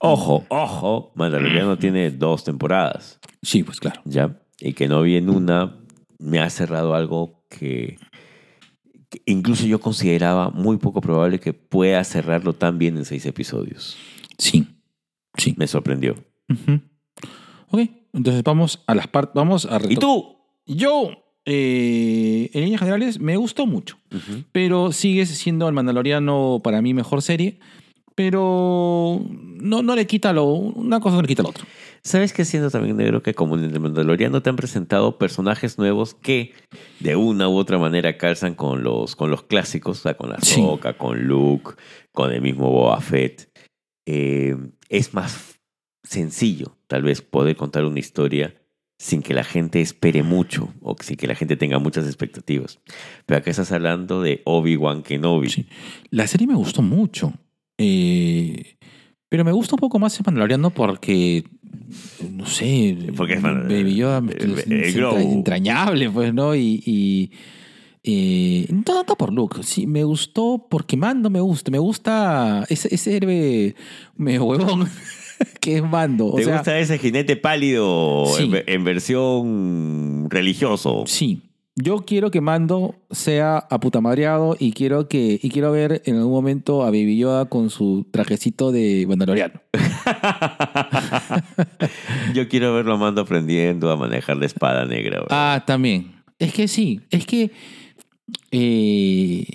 [0.00, 4.00] Ojo, ojo, Mandaloriano tiene dos temporadas, Sí, pues claro.
[4.04, 4.40] ¿ya?
[4.58, 5.76] Y Kenobi en una
[6.18, 7.98] me ha cerrado algo que,
[9.08, 13.96] que incluso yo consideraba muy poco probable que pueda cerrarlo tan bien en seis episodios.
[14.38, 14.66] Sí.
[15.36, 15.54] Sí.
[15.56, 16.14] Me sorprendió.
[16.48, 16.80] Ujú.
[17.70, 17.80] Ok,
[18.12, 19.34] entonces vamos a las partes.
[19.34, 20.36] Vamos a ¿Y tú?
[20.66, 21.10] Yo.
[21.44, 23.98] Eh, en líneas generales, me gustó mucho.
[24.52, 27.58] Pero sigue siendo el Mandaloriano para mí mejor serie.
[28.14, 30.44] Pero no, no le quita lo.
[30.44, 31.64] Una cosa no le quita la otra.
[32.04, 33.22] ¿Sabes qué siento también, negro?
[33.22, 36.52] Que como en el Mandaloriano te han presentado personajes nuevos que
[37.00, 40.40] de una u otra manera calzan con los, con los clásicos, o sea, con la
[40.40, 40.56] Sí.
[40.60, 41.72] Soca, con Luke,
[42.12, 43.48] con el mismo Boba Fett.
[44.06, 44.56] Eh,
[44.90, 45.58] es más
[46.02, 48.61] sencillo, tal vez, poder contar una historia
[49.02, 52.78] sin que la gente espere mucho o sin que la gente tenga muchas expectativas.
[53.26, 55.50] Pero acá estás hablando de Obi-Wan Kenobi.
[55.50, 55.66] Sí.
[56.10, 57.32] La serie me gustó mucho.
[57.78, 58.76] Eh,
[59.28, 61.42] pero me gusta un poco más el Mandaloriano porque.
[62.30, 62.96] No sé.
[63.16, 66.54] Porque es Baby Yoda es, entrañable, pues, ¿no?
[66.54, 66.80] Y.
[66.86, 67.32] y
[68.04, 72.92] eh, no tanto por Luke, sí, me gustó porque Mando me gusta, me gusta ese,
[72.92, 73.76] ese héroe
[74.16, 74.88] medio huevón
[75.60, 76.26] que es Mando.
[76.26, 78.44] O ¿Te sea, gusta ese jinete pálido Sí.
[78.44, 81.04] en, ve- en versión religioso?
[81.06, 81.42] Sí.
[81.74, 86.82] Yo quiero que Mando sea aputamadreado y quiero que y quiero ver en algún momento
[86.82, 89.54] a Baby Yoda con su trajecito de Mandaloriano.
[92.34, 95.24] Yo quiero verlo a Mando aprendiendo a manejar la espada negra.
[95.30, 96.12] Ah, también.
[96.38, 97.50] Es que sí, es que
[98.50, 99.46] eh,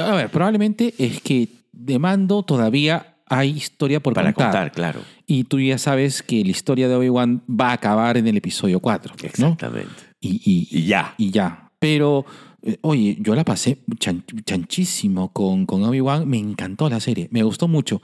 [0.00, 4.52] a ver, probablemente es que de Mando todavía hay historia por Para contar.
[4.52, 5.00] contar, claro.
[5.26, 8.80] Y tú ya sabes que la historia de Obi-Wan va a acabar en el episodio
[8.80, 9.26] 4, ¿no?
[9.26, 9.90] Exactamente.
[10.20, 11.14] Y, y- Y ya.
[11.18, 11.70] y ya.
[11.78, 12.24] Pero,
[12.62, 16.26] eh, oye, yo la pasé chan- chanchísimo con, con Obi-Wan.
[16.28, 17.28] Me encantó la serie.
[17.30, 18.02] Me gustó mucho.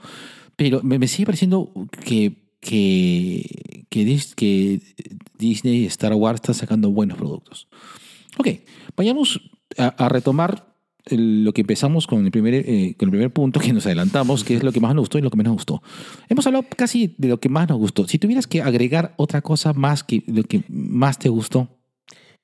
[0.55, 1.71] Pero me, me sigue pareciendo
[2.05, 4.81] que, que, que, Dis- que
[5.37, 7.67] Disney y Star Wars están sacando buenos productos.
[8.37, 8.49] Ok,
[8.95, 9.41] vayamos
[9.77, 10.74] a, a retomar
[11.09, 14.55] lo que empezamos con el, primer, eh, con el primer punto que nos adelantamos, que
[14.55, 15.83] es lo que más nos gustó y lo que menos nos gustó.
[16.29, 18.07] Hemos hablado casi de lo que más nos gustó.
[18.07, 21.69] Si tuvieras que agregar otra cosa más que lo que más te gustó,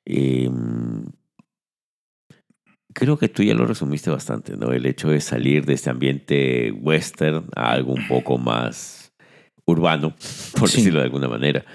[0.05, 0.49] Eh,
[2.93, 4.71] creo que tú ya lo resumiste bastante, ¿no?
[4.71, 9.13] El hecho de salir de este ambiente western a algo un poco más
[9.65, 10.15] urbano,
[10.59, 10.77] por Sí.
[10.77, 11.65] decirlo de alguna manera.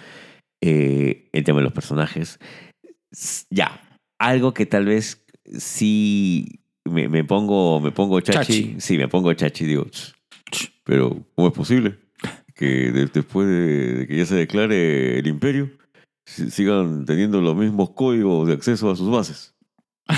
[0.60, 2.38] Eh, el tema de los personajes.
[3.50, 3.80] Ya,
[4.18, 8.38] algo que tal vez sí me, me pongo, me pongo chachi.
[8.38, 8.76] Chachi.
[8.80, 10.12] Sí, me pongo chachi y digo, "Ch,
[10.50, 11.98] ch, pero ¿cómo es posible
[12.54, 15.70] que de- después de, de que ya se declare el imperio
[16.24, 19.54] si- sigan teniendo los mismos códigos de acceso a sus bases?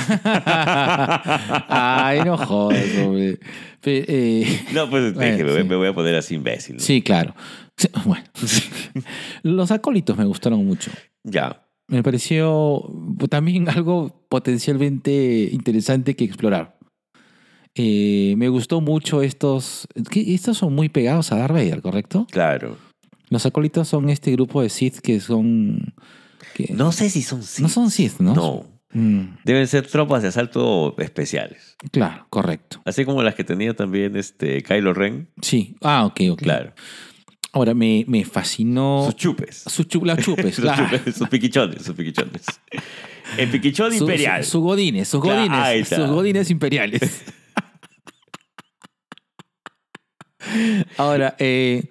[1.69, 3.39] Ay, no jodas, hombre.
[3.85, 5.69] Eh, No, pues Bueno, dije, me, voy- sí.
[5.69, 6.77] me voy a poner así imbécil.
[6.77, 6.81] ¿no?
[6.83, 7.35] sí, claro.
[8.05, 8.25] Bueno,
[9.45, 10.91] los acólitos me gustaron mucho.
[11.23, 11.65] Ya.
[11.89, 12.83] Me pareció
[13.29, 16.77] también algo potencialmente interesante que explorar.
[17.75, 19.87] Eh, me gustó mucho estos.
[20.11, 22.27] que Estos son muy pegados a Darth Vader, ¿correcto?
[22.31, 22.77] Claro.
[23.31, 25.95] Los acólitos son este grupo de Sith que son.
[26.55, 27.63] que- No sé si son Sith.
[27.63, 28.35] no son Sith, ¿no?
[28.35, 28.65] No.
[28.91, 31.77] Mm, Deben ser tropas de asalto especiales.
[31.93, 32.81] claro, correcto.
[32.87, 35.29] Así como las que tenía también este Kylo Ren.
[35.43, 35.77] Sí.
[35.83, 36.39] Ah, ok, ok.
[36.43, 36.73] Claro.
[37.53, 39.05] Ahora, me, me fascinó.
[39.07, 39.65] Sus chupes.
[39.67, 40.85] Sus chu- las chupes, sus, claro.
[40.97, 42.43] chupes, sus piquichones, sus piquichones.
[43.39, 44.45] El piquichón Su- imperial.
[44.45, 45.97] Su, su godines, sus Claro, godines, ahí está.
[45.97, 47.23] sus godines imperiales.
[50.97, 51.89] Ahora, eh,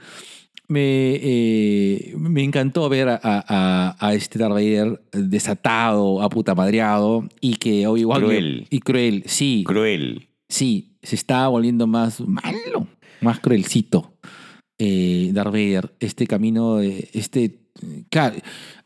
[0.67, 7.27] me, eh, me encantó ver a, a- a este Darth Vader desatado, a puta madreado,
[7.41, 8.21] y que Obi-Wan...
[8.23, 8.67] Cruel.
[8.69, 9.63] Y cruel, sí.
[9.65, 10.29] Cruel.
[10.49, 12.87] Sí, se está volviendo más malo,
[13.21, 14.16] más cruelcito.
[14.79, 17.59] Eh, Darth Vader, este camino, de, este...
[18.09, 18.35] Claro,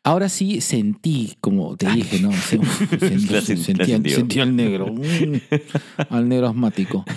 [0.03, 2.31] ahora sí sentí, como te dije, ¿no?
[2.33, 4.15] Se- uf, sent- La sen- la sentía, sintió.
[4.17, 5.35] sentía al negro, mm,
[6.09, 7.05] al negro asmático.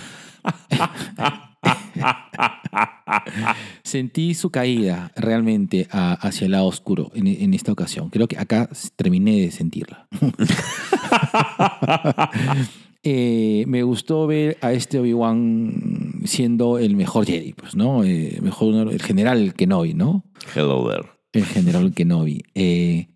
[3.83, 8.09] Sentí su caída realmente a- hacia el lado oscuro en, en esta ocasión.
[8.09, 10.07] Creo que acá terminé de sentirla.
[13.07, 18.03] Eh, me gustó ver a este Obi-Wan siendo el mejor Jedi, pues, ¿no?
[18.03, 20.25] Eh, mejor, el general Kenobi, ¿no?
[20.55, 21.07] Hello there.
[21.31, 22.41] El general Kenobi.
[22.55, 23.09] Eh,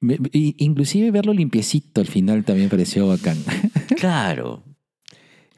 [0.00, 3.36] me- inclusive verlo limpiecito al final también pareció bacán.
[4.00, 4.62] Claro.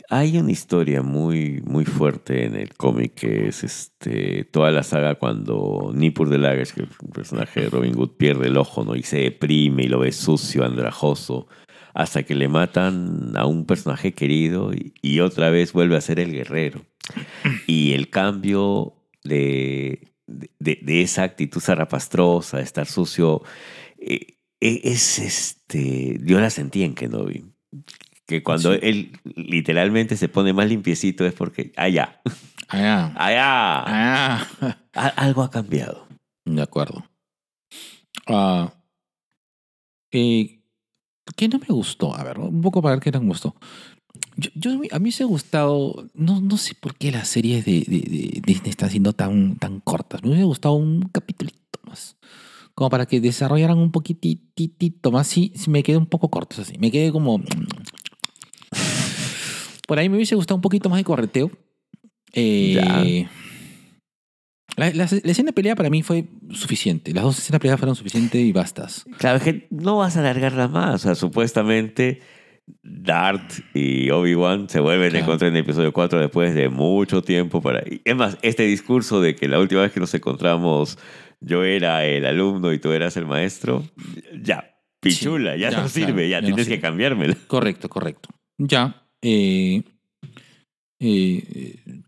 [0.09, 5.16] Hay una historia muy, muy fuerte en el cómic que es este, toda la saga
[5.16, 8.94] cuando Nippur de Lagash, que es un personaje de Robin Hood, pierde el ojo ¿no?
[8.94, 11.49] y se deprime y lo ve sucio, andrajoso,
[11.96, 16.20] hasta que le matan a un personaje querido y, y otra vez vuelve a ser
[16.20, 16.85] el guerrero.
[17.66, 23.42] Y el cambio de, de, de esa actitud zarapastrosa, de estar sucio,
[23.98, 26.18] eh, e- es este.
[26.22, 27.46] Yo la sentí en Kenobi.
[28.26, 28.80] Que cuando Sí.
[28.82, 32.20] él literalmente se pone más limpiecito es porque allá,
[32.68, 33.12] allá,
[33.87, 34.46] ah.
[34.92, 36.06] a- algo ha cambiado.
[36.44, 37.04] De acuerdo.
[38.26, 38.72] Ah,
[40.12, 40.55] eh,
[41.34, 42.14] ¿Qué no me gustó?
[42.14, 43.56] A ver, un poco para ver qué no me gustó.
[44.36, 47.80] Yo, yo- a mí me hubiese gustado, no, no sé por qué las series de,
[47.80, 50.22] de- de Disney están siendo tan, tan cortas.
[50.22, 52.16] Me hubiese gustado un capitulito más.
[52.74, 55.26] Como para que desarrollaran un poquitito más.
[55.26, 56.76] Sí, sí me quedé un poco cortos así.
[56.78, 57.40] Me quedé como...
[59.86, 61.50] Por ahí me hubiese gustado un poquito más de correteo.
[62.32, 63.30] Eh, Ya.
[64.76, 67.12] La, la- la escena de pelea para mí fue suficiente.
[67.12, 69.04] Las dos escenas de pelea fueron suficientes y bastas.
[69.18, 70.94] Claro, es que no vas a alargarla más.
[70.96, 72.20] O sea, supuestamente
[72.82, 77.60] Dart y Obi-Wan se vuelven a encontrar en el episodio 4 después de mucho tiempo.
[77.62, 77.82] Para...
[78.04, 80.98] Es más, este discurso de que la última vez que nos encontramos
[81.40, 83.84] yo era el alumno y tú eras el maestro,
[84.42, 87.36] ya, pichula, Sí, ya, ya, no sirve, claro, ya, tienes que cambiármela.
[87.46, 88.30] Correcto, correcto.
[88.58, 89.06] Ya.
[89.22, 89.82] eh,
[90.98, 92.02] eh,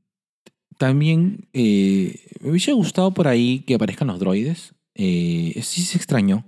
[0.78, 4.74] también eh, me hubiese gustado por ahí que aparezcan los droides.
[4.94, 6.44] Eh, sí se extrañó.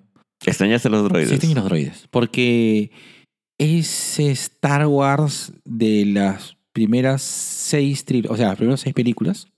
[0.46, 1.28] Extrañaste los droides.
[1.28, 2.08] Sí extrañé los droides.
[2.10, 2.90] Porque
[3.58, 9.48] ese Star Wars de las primeras seis o sea, las primeras seis películas,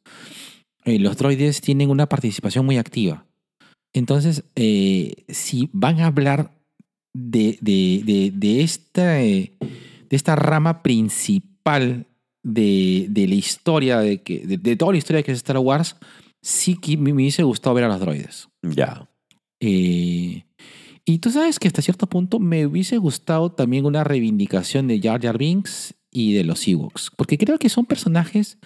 [0.85, 3.27] eh, los droides tienen una participación muy activa.
[3.95, 6.51] Entonces, eh, si van a hablar
[7.15, 9.53] de, de, de, de esta, de
[10.11, 12.07] esta rama principal
[12.43, 15.97] de, de la historia, de, que, de, de toda la historia que es Star Wars,
[16.41, 18.49] sí que me, me hubiese gustado ver a los droides.
[18.63, 19.09] Ya.
[19.61, 20.45] Eh,
[21.05, 25.21] y tú sabes que hasta cierto punto me hubiese gustado también una reivindicación de Jar
[25.23, 28.59] Jar Binks y de los Ewoks, porque creo que son personajes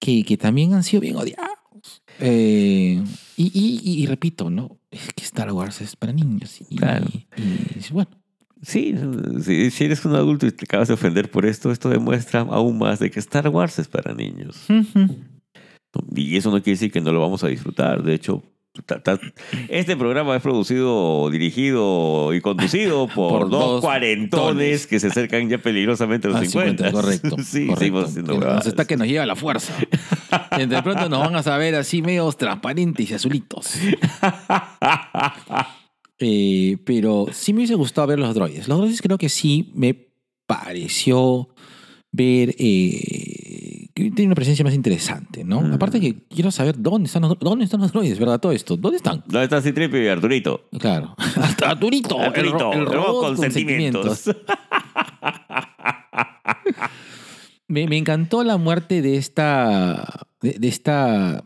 [0.00, 2.02] que, que también han sido bien odiados.
[2.20, 3.02] Eh,
[3.36, 4.78] y, y- y- y repito, ¿no?
[4.90, 6.60] Es que Star Wars es para niños.
[6.68, 7.06] Y, Claro.
[7.08, 8.10] y- bueno,
[8.62, 8.94] Sí,
[9.42, 12.78] si, si eres un adulto y te acabas de ofender por esto, esto demuestra aún
[12.78, 14.66] más de que Star Wars es para niños.
[16.14, 18.02] Y eso no quiere decir que no lo vamos a disfrutar.
[18.02, 18.42] De hecho,
[19.68, 24.86] este programa es producido, dirigido y conducido por, Por dos, dos cuarentones tones.
[24.86, 26.92] que se acercan ya peligrosamente a los Ah, 50.
[26.92, 27.36] correcto.
[27.44, 28.06] Sí, correcto.
[28.24, 28.38] Que.
[28.38, 29.72] Nos está que nos lleva la fuerza.
[30.58, 33.74] Y de pronto nos van a saber así medios transparentes y azulitos.
[36.18, 38.68] Eh, pero sí me hubiese gustado ver los droides.
[38.68, 40.08] Los droides creo que sí me
[40.46, 41.48] pareció
[42.12, 45.60] ver eh, que tiene una presencia más interesante, ¿no?
[45.60, 45.74] Mm.
[45.74, 48.40] Aparte que quiero saber dónde están los, dónde están los droides, ¿verdad?
[48.40, 48.76] Todo esto.
[48.76, 49.22] ¿Dónde están?
[49.26, 50.68] ¿Dónde está Citripio y Arturito?
[50.78, 51.14] Claro.
[51.64, 52.18] Arturito.
[52.18, 54.30] el Arturito, el, el robot con sentimientos.
[57.68, 60.28] Me, me encantó la muerte de esta.
[60.40, 61.42] de, de esta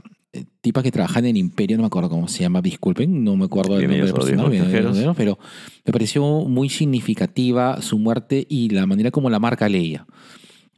[0.61, 3.47] tipa que trabaja en el Imperio, no me acuerdo cómo se llama, disculpen, no me
[3.47, 4.05] acuerdo del nombre a
[4.51, 4.97] Viajeros.
[4.99, 5.39] Odios, pero
[5.87, 10.07] me pareció muy significativa su muerte y la manera como la marca Leia.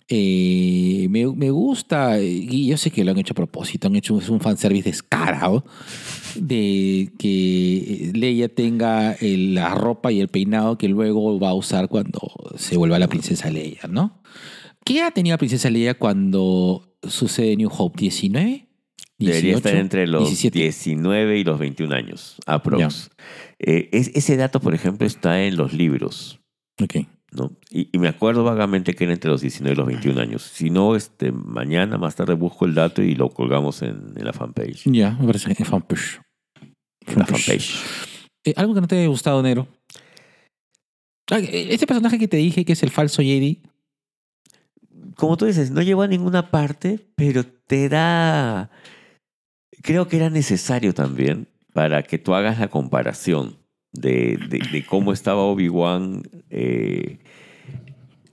[0.09, 4.18] Eh, me, me gusta, y yo sé que lo han hecho a propósito, han hecho
[4.18, 5.64] es un fanservice descarado
[6.37, 11.88] de que Leia tenga el- la ropa y el peinado que luego va a usar
[11.88, 12.21] cuando
[12.57, 14.21] se vuelva la princesa Leia, ¿no?
[14.85, 17.99] ¿Qué edad tenía la princesa Leia cuando sucede New Hope?
[18.05, 18.66] ¿19?
[19.27, 20.59] Debería estar 18, entre los 17.
[20.59, 23.11] 19 y los 21 años, aprox.
[23.59, 26.41] Eh, es- ese dato, por ejemplo, está en los libros.
[26.83, 27.07] Ok.
[27.35, 27.51] ¿no?
[27.71, 30.43] Y, y me acuerdo vagamente que era entre los 19 y los 21 años.
[30.43, 34.35] Si no, este, mañana más tarde busco el dato y lo colgamos en, en la
[34.35, 34.83] fanpage.
[34.85, 36.21] Ya, me parece que fanpage.
[37.07, 37.75] En la fanpage.
[38.45, 39.67] Eh, ¿Algo que no te haya gustado, Nero?
[41.31, 43.63] Ah, eh, Este personaje que te dije que es el falso Jedi.
[45.17, 48.71] Como tú dices, no llegó a ninguna parte, pero te da...
[49.83, 53.57] Creo que era necesario también para que tú hagas la comparación
[53.92, 57.18] de, de- de cómo estaba Obi-Wan eh,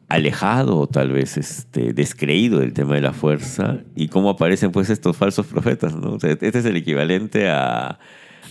[0.07, 4.89] alejado o tal vez este, descreído del tema de la fuerza y cómo aparecen pues
[4.89, 5.95] estos falsos profetas.
[5.95, 6.13] ¿no?
[6.13, 7.99] O sea, este es el equivalente a,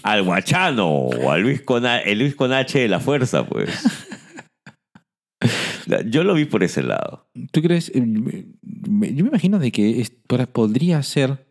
[0.02, 3.70] al Guachano o al Luis con, el Luis con H de la fuerza, pues.
[6.06, 7.30] Yo lo vi por ese lado.
[7.52, 7.90] ¿Tú crees?
[7.94, 10.06] eh, Yo me imagino de que
[10.52, 11.47] podría ser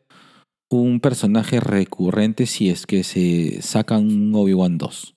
[0.69, 5.13] un personaje recurrente si es que se sacan un Obi-Wan 2.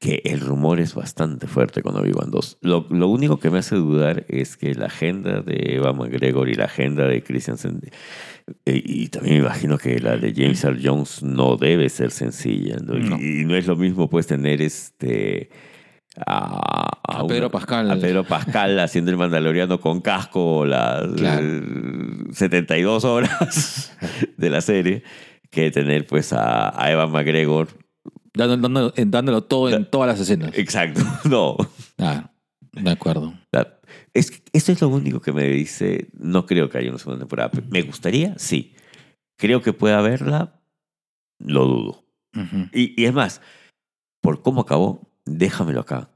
[0.00, 2.58] que el rumor es bastante fuerte con Obi-Wan 2.
[2.60, 6.54] Lo, lo único que me hace dudar es que la agenda de Eva McGregor y
[6.54, 7.80] la agenda de Christiansen,
[8.64, 12.76] eh, y también me imagino que la de James Earl Jones no debe ser sencilla.
[12.76, 12.96] ¿no?
[12.96, 13.18] Y- No.
[13.20, 15.50] Y, no es lo mismo pues tener este...
[16.26, 17.90] A, A Pedro Pascal.
[17.90, 21.46] A Pedro Pascal haciendo el Mandaloriano con casco las Claro.
[21.46, 21.62] eh,
[22.32, 23.92] 72 horas
[24.36, 25.02] de la serie
[25.50, 27.68] que tener pues a, a Eva McGregor.
[28.34, 30.50] Dándolo, dándolo- eh, dándolo todo en todas las escenas.
[30.56, 31.56] Exacto, no.
[31.98, 32.30] Ah,
[32.72, 33.34] de acuerdo.
[33.52, 33.78] La-
[34.14, 36.08] Es, eso es lo único que me dice.
[36.18, 37.50] No creo que haya una segunda temporada.
[37.70, 38.34] ¿Me gustaría?
[38.38, 38.74] Sí.
[39.38, 40.60] Creo que puede haberla.
[41.40, 42.04] Lo dudo.
[42.36, 42.66] Ujú.
[42.72, 43.40] Y, y es más,
[44.20, 46.10] por cómo acabó, déjamelo acá.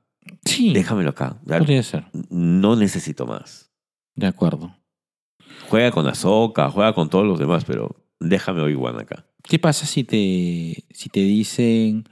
[0.45, 1.41] Sí, Déjamelo acá.
[1.47, 2.07] Podría ser.
[2.31, 3.73] No necesito más.
[4.15, 4.77] De acuerdo.
[5.69, 9.27] Juega con Ahsoka, juega con todos los demás, pero déjame Obi-Wan acá.
[9.43, 12.05] ¿Qué pasa si te, si te dicen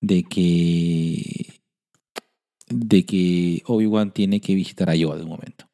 [0.00, 1.60] de que,
[2.68, 5.68] de que Obi-Wan tiene que visitar a Yoda de un momento?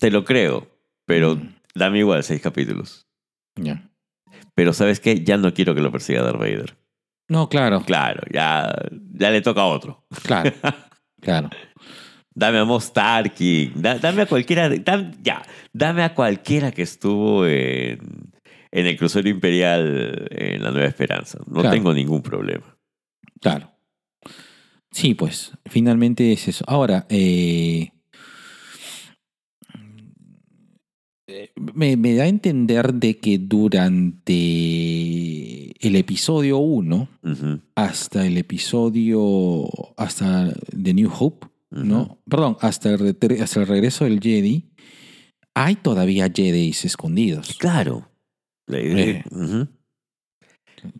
[0.00, 0.68] Te lo creo,
[1.04, 3.06] pero Mm, dame igual seis capítulos.
[3.56, 3.90] ya.
[4.54, 5.22] Pero ¿sabes qué?
[5.22, 6.76] Ya no quiero que lo persiga Darth Vader.
[7.28, 8.72] No, claro, Claro, ya,
[9.14, 10.04] ya le toca a otro.
[10.22, 10.52] claro,
[11.20, 11.50] claro.
[12.34, 14.70] Dame a Mos Tarkin, da- dame a cualquiera,
[15.22, 17.98] ya, dame a cualquiera que estuvo en,
[18.70, 21.38] en el crucero imperial en la Nueva Esperanza.
[21.46, 21.70] No Claro.
[21.74, 22.76] tengo ningún problema.
[23.40, 23.72] Claro.
[24.92, 26.64] Sí, pues, finalmente es eso.
[26.68, 27.90] Ahora, eh,
[29.74, 30.12] eh,
[31.74, 34.32] me, me da a entender de que durante
[35.86, 41.48] el episodio 1 Ujú, hasta el episodio, hasta The New Hope.
[41.70, 42.18] ¿no?
[42.28, 44.70] Perdón, hasta el, hasta el regreso del Jedi,
[45.54, 47.56] hay todavía Jedis escondidos.
[47.58, 48.08] Claro.
[48.68, 49.22] Eh.
[49.30, 49.68] Ujú.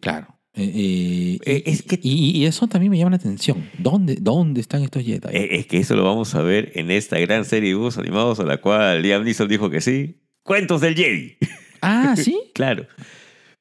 [0.01, 0.36] Claro.
[0.57, 3.69] Eh, eh, Eh, es que- y, y eso también me llama la atención.
[3.79, 5.29] ¿Dónde, dónde están estos Jedi?
[5.33, 8.45] Es que eso lo vamos a ver en esta gran serie de dibujos animados a
[8.45, 10.23] la cual Liam Neeson dijo que sí.
[10.43, 11.37] Cuentos del Jedi.
[11.83, 12.39] ah, ¿sí?
[12.55, 12.87] Claro.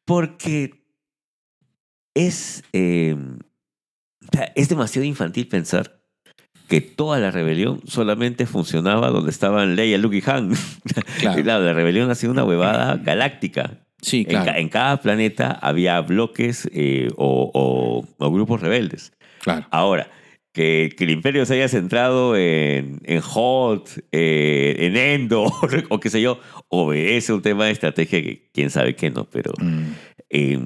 [0.06, 0.86] Porque
[2.16, 3.16] es, eh,
[4.56, 6.02] es demasiado infantil pensar
[6.68, 10.52] que toda la rebelión solamente funcionaba donde estaban Leia, Luke y Han.
[11.20, 11.44] Claro.
[11.44, 13.85] Claro, la rebelión ha sido una huevada galáctica.
[14.06, 14.52] Sí, En, claro.
[14.60, 19.12] en cada planeta había bloques eh, o, o- o grupos rebeldes.
[19.42, 19.66] claro.
[19.72, 20.10] Ahora,
[20.54, 25.52] que, que el imperio se haya centrado en, en Hot, eh, en Endor,
[25.90, 26.40] o qué sé yo,
[26.70, 29.92] obedece un tema de estrategia que quién sabe qué no, pero Mm,
[30.30, 30.60] eh,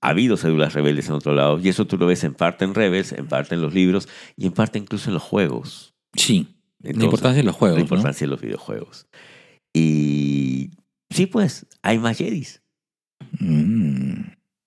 [0.00, 2.74] ha habido células rebeldes en otro lado, y eso tú lo ves en parte en
[2.74, 5.94] Rebels, en parte en los libros, y en parte incluso en los juegos.
[6.14, 6.48] sí.
[6.82, 7.76] Entonces, la importancia de los juegos.
[7.78, 7.84] la ¿no?
[7.84, 9.06] importancia de los videojuegos.
[9.74, 10.70] Y
[11.10, 12.62] sí, pues, hay más Jedis.
[13.38, 14.20] Mm,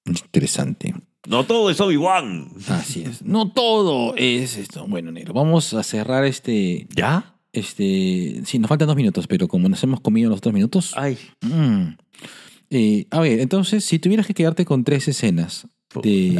[0.05, 0.93] interesante.
[1.27, 2.49] No todo es Obi-Wan.
[2.69, 3.21] Así es.
[3.21, 4.85] No todo es esto.
[4.87, 6.87] Bueno, negro, vamos a cerrar este.
[6.95, 7.35] ¿Ya?
[7.51, 10.93] este sí, nos faltan dos minutos, pero como nos hemos comido los dos minutos.
[10.95, 11.17] Ay.
[11.41, 11.97] mm.
[12.71, 15.67] Eh, a ver, entonces, si tuvieras que quedarte con tres escenas.
[16.03, 16.33] De,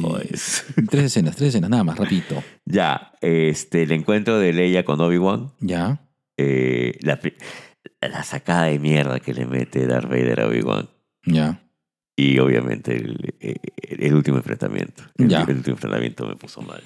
[0.00, 0.28] madre,
[0.90, 2.40] tres escenas, tres escenas, nada más, rapidito.
[2.64, 5.50] Ya, este, el encuentro de Leia con Obi-Wan.
[5.58, 6.00] Ya.
[6.36, 7.18] eh, la,
[8.00, 10.88] la sacada de mierda que le mete Darth Vader a Obi-Wan.
[11.24, 11.62] Ya.
[12.16, 15.04] Y obviamente el, eh, el último enfrentamiento.
[15.16, 16.82] El, el último enfrentamiento me puso mal.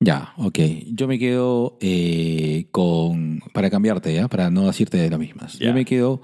[0.00, 0.58] Ya, ok.
[0.88, 3.40] Yo me quedo eh, con.
[3.52, 4.28] Para cambiarte, ¿ya?
[4.28, 5.58] Para no decirte de las mismas.
[5.58, 6.22] Yo me quedo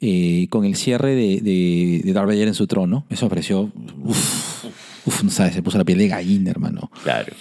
[0.00, 3.06] eh, con el cierre de, de, de Darth Vader en su trono.
[3.10, 3.70] Eso me pareció.
[4.02, 4.64] Uf,
[5.06, 6.90] uf, no sabes, se puso la piel de gallina, hermano.
[7.04, 7.32] Claro.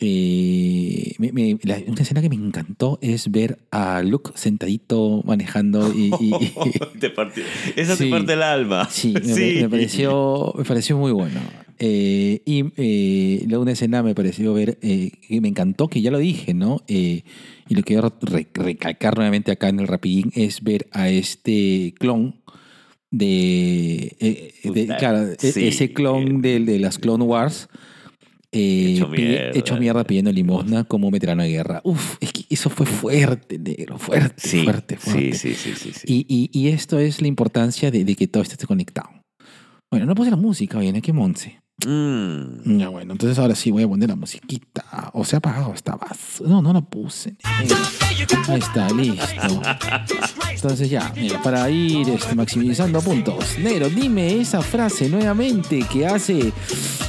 [0.00, 5.92] Eh, me- me- la- una escena que me encantó es ver a Luke sentadito manejando
[5.92, 6.12] y.
[6.20, 6.52] y- y-
[7.00, 7.42] Te partió-
[7.76, 8.04] Eso Sí.
[8.04, 8.88] te parte el alma.
[8.90, 9.22] Sí, me,
[9.62, 11.40] me pareció, me pareció muy bueno.
[11.80, 16.10] Eh, y eh, luego una escena me pareció ver, eh, que me encantó, que ya
[16.10, 16.80] lo dije, ¿no?
[16.88, 17.22] Eh,
[17.68, 21.94] y lo que quiero re- recalcar nuevamente acá en el Rapidín es ver a este
[21.98, 22.36] clon
[23.10, 24.16] de...
[24.20, 25.66] eh, de- claro, e- sí.
[25.68, 27.68] ese clon de, de las Clone Wars.
[28.52, 29.58] Eh, Hecho mierda.
[29.58, 31.80] hecho mierda pidiendo limosna como un veterano de guerra.
[31.84, 35.34] Uf, es que eso fue fuerte, negro, fuerte, Sí, fuerte, fuerte.
[35.34, 36.00] sí, sí, sí, sí.
[36.06, 39.10] Y, y- y esto es la importancia de, de que todo esté conectado.
[39.90, 41.60] Bueno, no puse la música, oye, qué monce.
[41.86, 42.78] Mm.
[42.78, 45.10] Ya, bueno, entonces ahora sí voy a poner la musiquita.
[45.12, 46.42] O se ha apagado esta base.
[46.44, 47.36] No, no la puse.
[48.48, 49.62] Ahí está, listo.
[50.52, 53.58] Entonces ya, mira, para ir este, maximizando puntos.
[53.58, 56.52] Negro, dime esa frase nuevamente que hace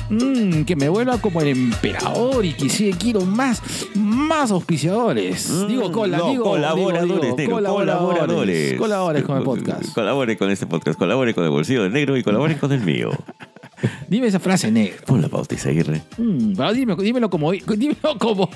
[0.09, 3.63] mm, que me vuelva como el emperador y que sí quiero más,
[3.95, 5.49] más auspiciadores.
[5.49, 7.97] Mm, digo, cola, no, digo, colaboradores, digo, negro, colaboradores.
[7.97, 8.77] colaboradores.
[8.77, 9.93] Colaboradores con el podcast.
[9.93, 13.09] Colabore con este podcast, colabore con el bolsillo del negro y colabore con el mío.
[14.07, 14.97] Dime esa frase, negro.
[15.05, 16.01] Pon la pauta y seguirle.
[16.17, 18.49] Mm, pero dime- dímelo como, dímelo como,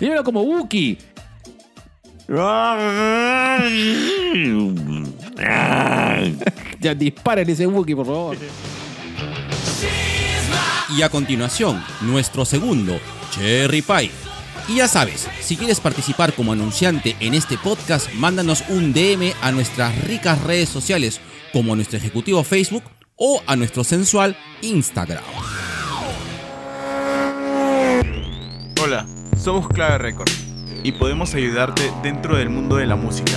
[0.00, 0.98] dímelo como Wookie.
[6.80, 8.36] Ya disparen ese Wookie, por favor.
[10.96, 12.98] Y a continuación, nuestro segundo,
[13.30, 14.10] Cherry Pie.
[14.68, 19.52] Y ya sabes, si quieres participar como anunciante en este podcast, mándanos un DM a
[19.52, 21.20] nuestras ricas redes sociales,
[21.52, 22.82] como a nuestro ejecutivo Facebook
[23.16, 25.22] o a nuestro sensual Instagram.
[28.82, 29.06] Hola,
[29.38, 30.44] somos Clave Records
[30.82, 33.32] y podemos ayudarte dentro del mundo de la música.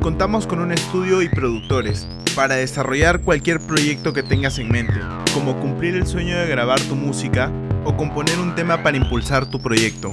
[0.00, 5.00] Contamos con un estudio y productores para desarrollar cualquier proyecto que tengas en mente,
[5.32, 7.50] como cumplir el sueño de grabar tu música
[7.84, 10.12] o componer un tema para impulsar tu proyecto.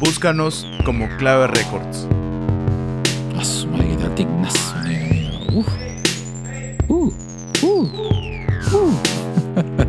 [0.00, 2.08] Búscanos como Clave Records.
[7.82, 8.92] Uh.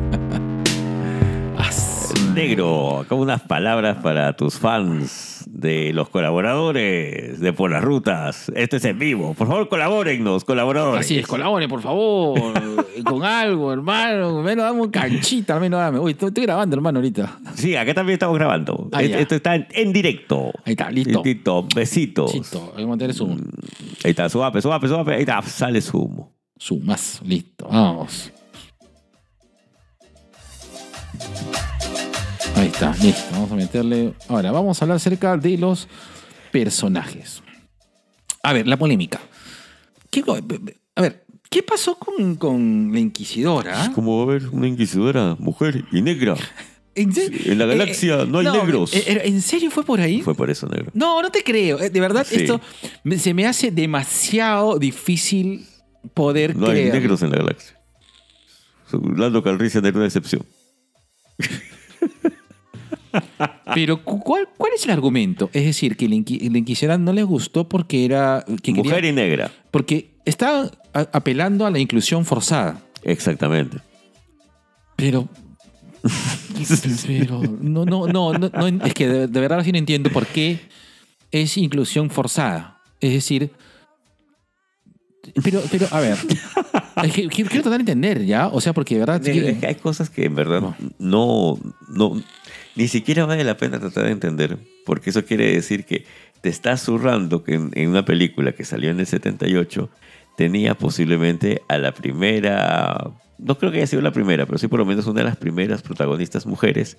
[2.33, 8.51] Negro, acá unas palabras para tus fans de los colaboradores de Por las Rutas.
[8.55, 9.35] Esto es en vivo.
[9.35, 11.05] Por favor, colabórennos, colaboradores.
[11.05, 12.53] Así es, colabore, por favor,
[13.05, 14.41] con algo, hermano.
[14.41, 15.99] Menos dame un canchita, al menos dame.
[15.99, 17.37] Uy, estoy, estoy grabando, hermano, ahorita.
[17.53, 18.89] Sí, acá también estamos grabando.
[18.91, 19.03] Ah.
[19.03, 20.51] Esto está en, en directo.
[20.65, 21.21] Ahí está, listo.
[21.23, 22.31] Listo, besitos.
[22.31, 23.27] Chito, hay que mantener su,
[24.03, 25.13] Ahí está, suave, suave, suave.
[25.13, 26.33] Ahí está, sale su humo.
[26.63, 27.19] Su más.
[27.25, 28.31] Listo, vamos.
[32.55, 33.21] Ahí está, listo.
[33.31, 34.13] Vamos a meterle.
[34.29, 35.89] Ahora, vamos a hablar acerca de los
[36.53, 37.41] personajes.
[38.43, 39.19] A ver, la polémica.
[40.09, 40.23] ¿Qué-
[40.95, 43.91] a ver, ¿qué pasó con, con la Inquisidora?
[43.93, 46.35] ¿Cómo va a haber una inquisidora, mujer y negra?
[46.95, 47.11] ¿En?
[47.17, 48.93] En la galaxia no hay negros.
[48.93, 50.21] eh, eh, ¿En serio fue por ahí?
[50.21, 50.91] Fue por eso, negro.
[50.93, 51.79] No, no te creo.
[51.81, 52.35] Eh, De verdad, Sí.
[52.35, 52.61] esto
[53.17, 55.65] se me hace demasiado difícil
[56.13, 57.77] poder No hay negros en la galaxia.
[59.15, 60.45] Lando Calrissian era una excepción.
[63.75, 65.49] Pero cu- ¿cuál, ¿cuál es el argumento?
[65.53, 68.43] Es decir, que la, inqui- la Inquisidora no les gustó porque era...
[68.63, 69.51] Que quería- Mujer y negra.
[69.71, 72.81] Porque está apelando a la inclusión forzada.
[73.03, 73.77] Exactamente.
[74.95, 75.27] Pero...
[77.07, 80.25] pero no, no, no, no, no, es que de, de verdad sí no entiendo por
[80.27, 80.59] qué
[81.31, 82.79] es inclusión forzada.
[82.99, 83.51] Es decir...
[85.43, 86.17] Pero, pero, a ver,
[87.03, 88.47] es que quiero, tratar de entender, ¿ya?
[88.47, 89.25] O sea, porque de verdad...
[89.25, 90.61] es que hay cosas que en verdad
[90.99, 91.57] no,
[91.87, 92.21] no,
[92.75, 96.05] ni siquiera vale la pena tratar de entender, porque eso quiere decir que
[96.41, 99.89] te estás zurrando que en, en una película que salió en el 78
[100.35, 103.11] tenía posiblemente a la primera,
[103.43, 105.37] no creo que haya sido la primera, pero sí por lo menos una de las
[105.37, 106.97] primeras protagonistas mujeres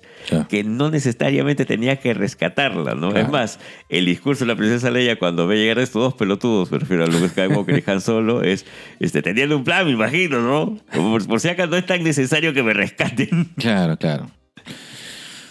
[0.49, 3.09] que no necesariamente tenía que rescatarla, ¿no?
[3.11, 3.25] Claro.
[3.25, 6.71] Es más, el discurso de la princesa Leia cuando ve llegar a estos dos pelotudos,
[6.71, 8.65] me refiero a Luke Skywalker y Han Solo, es,
[8.99, 10.77] este, teniendo un plan, me imagino, ¿no?
[10.93, 13.49] Por, por si acaso no es tan necesario que me rescaten.
[13.57, 14.27] Claro, claro.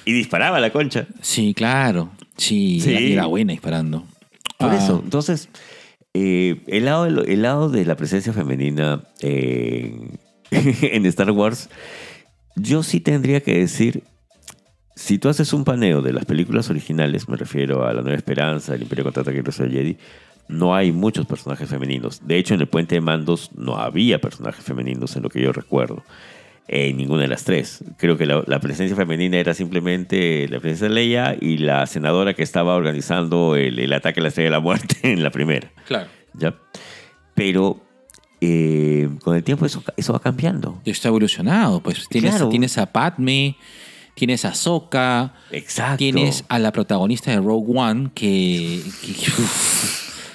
[0.05, 1.07] Y disparaba la concha.
[1.21, 2.11] Sí, claro.
[2.37, 2.91] Sí, Sí.
[2.91, 4.05] Era, era buena disparando.
[4.59, 5.49] Por Ah, eso, entonces,
[6.13, 10.19] eh, el, lado el lado de la presencia femenina en,
[10.83, 11.71] en Star Wars,
[12.57, 14.05] yo sí tendría que decir,
[14.97, 18.75] si tú haces un paneo de las películas originales, me refiero a La Nueva Esperanza,
[18.75, 19.97] El Imperio Contraataque y el Jedi,
[20.49, 22.27] no hay muchos personajes femeninos.
[22.27, 25.53] De hecho, en el Puente de Mandos no había personajes femeninos, en lo que yo
[25.53, 26.05] recuerdo.
[26.67, 27.85] En ninguna de las tres.
[27.99, 32.43] Creo que la, la presencia femenina era simplemente la princesa Leia y la senadora que
[32.43, 35.71] estaba organizando el, el ataque a la Estrella de la Muerte en la primera.
[35.87, 36.09] Claro.
[36.35, 36.55] ¿ya?
[37.35, 37.84] Pero
[38.47, 40.81] eh, con el tiempo eso, eso va cambiando.
[40.85, 41.81] Está evolucionado.
[41.83, 42.49] Pues tienes, Claro.
[42.49, 43.57] tienes a Padme,
[44.15, 45.97] tienes a Sokka, Exacto.
[45.99, 48.83] tienes a la protagonista de Rogue One que.
[49.03, 49.15] que-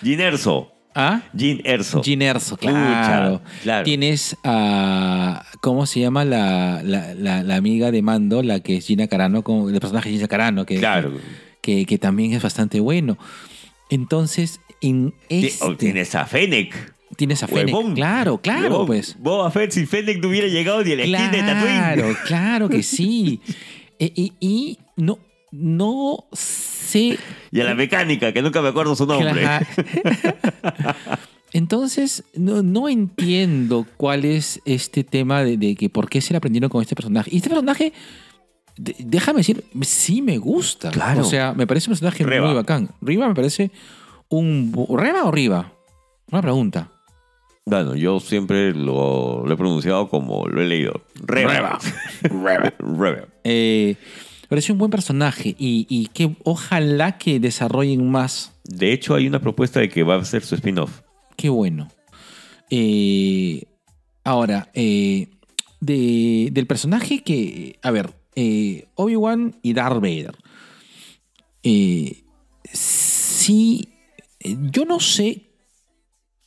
[0.04, 0.72] Jin Erso.
[0.96, 1.22] ¿Ah?
[1.38, 2.02] Jin Erso.
[2.02, 3.42] Jyn Erso, claro.
[3.64, 3.84] claro.
[3.86, 5.46] Tienes a.
[5.62, 8.42] ¿Cómo se llama la, la, la- la amiga de Mando?
[8.44, 11.14] La que es Gina Carano, como el personaje de Gina Carano, que, Claro.
[11.62, 13.18] que, que también es bastante bueno.
[13.90, 15.64] Entonces, en este.
[15.66, 16.94] o Tienes a Fennec.
[17.20, 17.76] Tienes a Fennec.
[17.76, 17.96] Huevón.
[17.96, 18.88] Claro, claro, Huevón.
[18.88, 19.18] pues.
[19.20, 21.66] Boba Fett sin Fennec no hubiera llegado ni a la esquina de Tatooine.
[21.82, 23.42] Claro, claro que sí.
[24.00, 25.20] E- y, y no,
[25.52, 27.20] no sé.
[27.52, 29.42] Y a la mecánica, que nunca me acuerdo su nombre.
[29.42, 29.66] Claro.
[31.52, 36.38] Entonces, no, no entiendo cuál es este tema de, de que por qué se le
[36.38, 37.30] aprendieron con este personaje.
[37.34, 37.92] Y este personaje,
[38.78, 40.92] de- déjame decir, sí me gusta.
[40.92, 41.22] Claro.
[41.22, 42.46] O sea, me parece un personaje Reba.
[42.46, 42.92] muy bacán.
[43.02, 43.72] Riva me parece
[44.30, 44.72] un...
[44.96, 45.74] ¿Reba o Riva?
[46.32, 46.92] Una pregunta.
[47.66, 51.04] Bueno, yo siempre lo, lo he pronunciado como lo he leído.
[51.16, 51.80] Reba.
[52.24, 52.74] Reba.
[52.80, 53.28] Reba.
[53.44, 53.96] Eh,
[54.48, 58.52] parece un buen personaje y, y que ojalá que desarrollen más.
[58.64, 61.02] De hecho, hay una propuesta de que va a ser su spin-off.
[61.36, 61.88] Qué bueno.
[62.70, 63.64] Eh,
[64.24, 65.30] ahora, eh,
[65.80, 67.80] de- del personaje que.
[67.82, 70.36] A ver, eh, Obi-Wan y Darth Vader.
[71.64, 72.24] Eh,
[72.72, 73.90] sí.
[74.44, 75.50] Yo no sé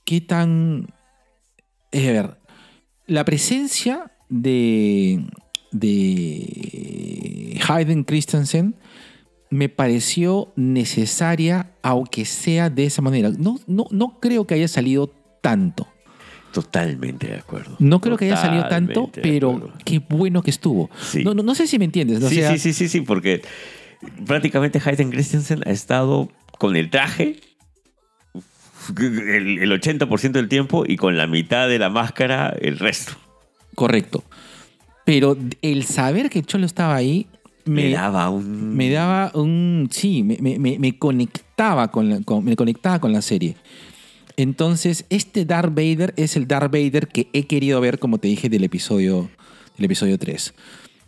[0.04, 0.88] qué tan.
[1.92, 2.38] A ver,
[3.06, 5.24] la presencia de.
[5.70, 8.76] de Hayden Christensen
[9.50, 13.30] me pareció necesaria, aunque sea de esa manera.
[13.30, 15.12] No, no, no creo que haya salido
[15.42, 15.86] tanto.
[16.52, 17.76] Totalmente de acuerdo.
[17.78, 20.90] No creo que haya salido tanto, pero qué bueno que estuvo.
[21.00, 21.22] Sí.
[21.22, 22.20] No, no, no sé si me entiendes.
[22.28, 23.42] sí, sea, sí, sí, sí, sí, porque
[24.26, 27.40] prácticamente Hayden Christensen ha estado con el traje
[28.98, 33.12] el, el 80% del tiempo y con la mitad de la máscara el resto.
[33.74, 34.24] Correcto.
[35.04, 37.26] Pero el saber que Cholo estaba ahí
[37.64, 38.76] me me, daba un...
[38.76, 39.88] me daba un.
[39.92, 43.56] Sí, me, me- me- me conectaba con la, con- me conectaba con la serie.
[44.36, 48.48] Entonces, este Darth Vader es el Darth Vader que he querido ver, como te dije,
[48.48, 49.30] del episodio,
[49.76, 50.54] del episodio 3.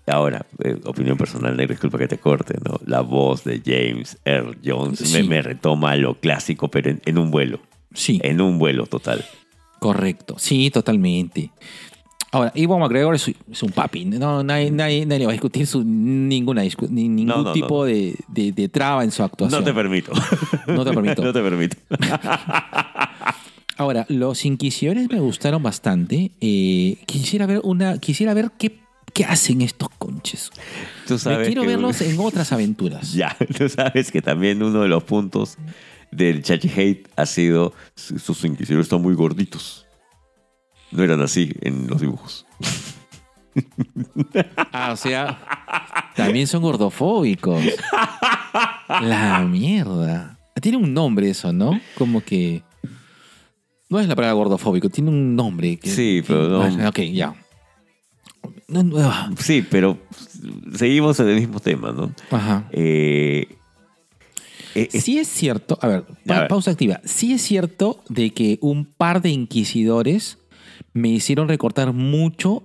[0.06, 2.78] Ahora, eh, opinión personal, negro, disculpa que te corte, ¿no?
[2.84, 5.22] La voz de James Earl Jones Sí.
[5.22, 7.60] me, me retoma a lo clásico, pero en, en un vuelo.
[7.94, 9.24] Sí, En un vuelo total.
[9.78, 10.34] correcto.
[10.38, 11.50] Sí, totalmente.
[12.32, 14.04] Ahora, Iwan McGregor es, es un papi.
[14.06, 17.84] No, nadie, nadie, nadie va a discutir su, ninguna ni- ningún No, no, tipo no.
[17.84, 19.60] De, de- de traba en su actuación.
[19.60, 20.10] No te permito.
[20.66, 21.22] No te permito.
[21.22, 21.76] no te permito.
[23.76, 26.30] Ahora, los inquisidores me gustaron bastante.
[26.40, 28.78] Eh, quisiera ver una, quisiera ver qué,
[29.14, 30.50] qué hacen estos conches.
[31.06, 33.12] Tú Me quiero que- verlos en otras aventuras.
[33.14, 35.56] Ya, tú sabes que también uno de los puntos
[36.10, 39.86] del Chachi Hate ha sido sus inquisidores están muy gorditos.
[40.90, 42.44] No eran así en los dibujos.
[44.72, 45.38] Ah, o sea,
[46.16, 47.62] también son gordofóbicos.
[48.88, 50.38] La mierda.
[50.60, 51.80] Tiene un nombre eso, ¿no?
[51.96, 52.62] Como que.
[53.88, 55.76] No es la palabra gordofóbico, tiene un nombre.
[55.76, 57.34] que- Sí, pero no- Ok, ya.
[58.68, 59.98] No, no, ah, Sí, pero
[60.74, 62.12] seguimos en el mismo tema, ¿no?
[62.30, 62.68] Ajá.
[62.72, 63.46] Eh,
[64.74, 66.48] eh, es- Sí es cierto, a ver, pa- A ver.
[66.48, 67.00] pausa activa.
[67.04, 70.38] Sí es cierto de que un par de inquisidores
[70.92, 72.62] me hicieron recortar mucho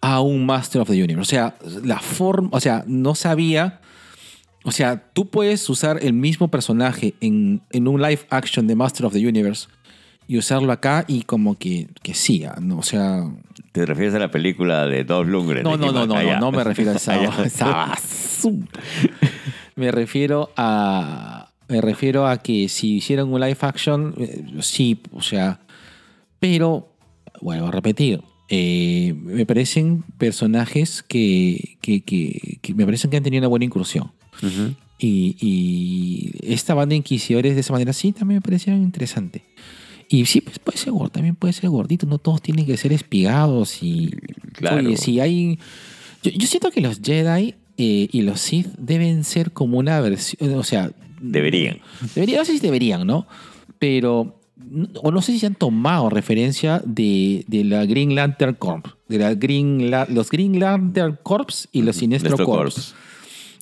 [0.00, 1.20] a un Master of the Universe.
[1.22, 3.80] O sea, la forma, o sea, no sabía.
[4.64, 9.06] O sea, tú puedes usar el mismo personaje en, en un live action de Master
[9.06, 9.68] of the Universe
[10.28, 12.78] y usarlo acá y como que, que siga, ¿no?
[12.78, 13.24] O sea,
[13.72, 15.62] ¿Te refieres a la película de Dolph Lundgren?
[15.64, 17.92] no, no, no, no, Ah, no, no me refiero a esa, Ah, esa.
[19.76, 21.50] Me refiero a.
[21.68, 25.60] Me refiero a que si hicieran un live action, eh, sí, o sea.
[26.38, 26.88] Pero,
[27.40, 28.20] vuelvo a repetir.
[28.50, 33.64] eh, me parecen personajes que, que, que- que me parecen que han tenido una buena
[33.64, 34.12] incursión.
[34.42, 34.74] Ujú.
[34.98, 39.42] Y, y esta banda de inquisidores de esa manera sí también me parecieron interesante.
[40.08, 42.92] Y sí, pues puede ser gordo, también puede ser gordito, no todos tienen que ser
[42.92, 44.10] espigados y...
[44.52, 44.78] Claro.
[44.78, 45.58] Oye, si hay...
[46.22, 50.54] Yo, yo siento que los Jedi eh, y los Sith deben ser como una versión,
[50.54, 50.90] o sea...
[51.20, 51.78] Deberían.
[52.14, 53.26] Deberían, no sé si deberían, ¿no?
[53.78, 54.40] Pero...
[55.02, 58.96] O no sé si se han tomado referencia de, de la Green Lantern Corps.
[59.08, 62.36] De la Green La- los Green Lantern Corps y los Sinestro.
[62.44, 62.94] Corps.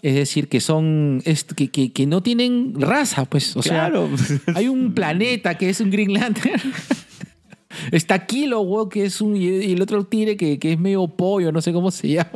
[0.03, 1.22] Es decir, que son.
[1.24, 3.57] es- que, que- que no tienen raza, pues.
[3.57, 4.11] O Claro.
[4.18, 6.61] sea, hay un planeta que es un Green Lantern.
[7.92, 9.36] Está Kilo, weón, que es un.
[9.36, 12.30] Y el otro tire que, que es medio pollo, no sé cómo se llama.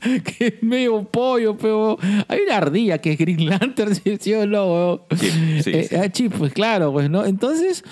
[0.00, 1.98] que es medio pollo, pero.
[2.28, 5.00] Hay una ardilla que es Green Lantern, ¿sí, sí o no, weón?
[5.18, 5.30] Sí,
[5.62, 5.96] sí, Eh, sí.
[5.96, 7.24] ah, chip, pues claro, pues, ¿no?
[7.24, 7.84] Entonces.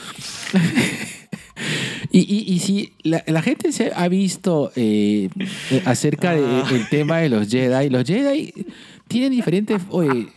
[2.10, 5.28] Y, y- y si la, la gente se ha visto eh,
[5.84, 8.52] acerca del tema de los Jedi, los Jedi
[9.08, 10.28] tienen diferentes oye,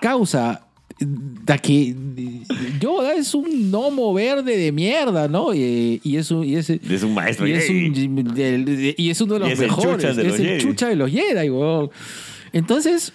[0.00, 0.64] causa.
[1.00, 1.94] Da que
[2.80, 5.54] Yoda es un gnomo verde de mierda, ¿no?
[5.54, 7.46] Y, y es un, y es, Es un maestro.
[7.46, 7.94] y es, un,
[8.96, 9.94] y es uno de los Y es el mejores.
[9.96, 10.60] chucha de es los el Jedi.
[10.60, 11.90] chucha de los Jedi, weón.
[12.52, 13.12] Entonces,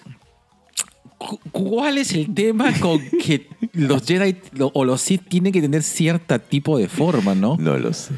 [1.51, 4.35] ¿cuál es el tema con que los Jedi
[4.73, 7.57] o los Sith tienen que tener cierto tipo de forma, no?
[7.57, 8.13] No lo sé.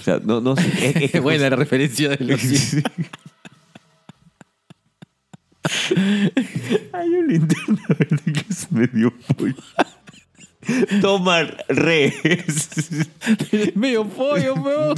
[0.00, 1.10] O sea, no, no sé.
[1.12, 2.86] Es- Buena la referencia de los Sith.
[6.92, 9.54] Hay un linterna verde que es medio pollo.
[11.00, 12.12] Toma re.
[13.74, 14.94] Medio pollo, weón.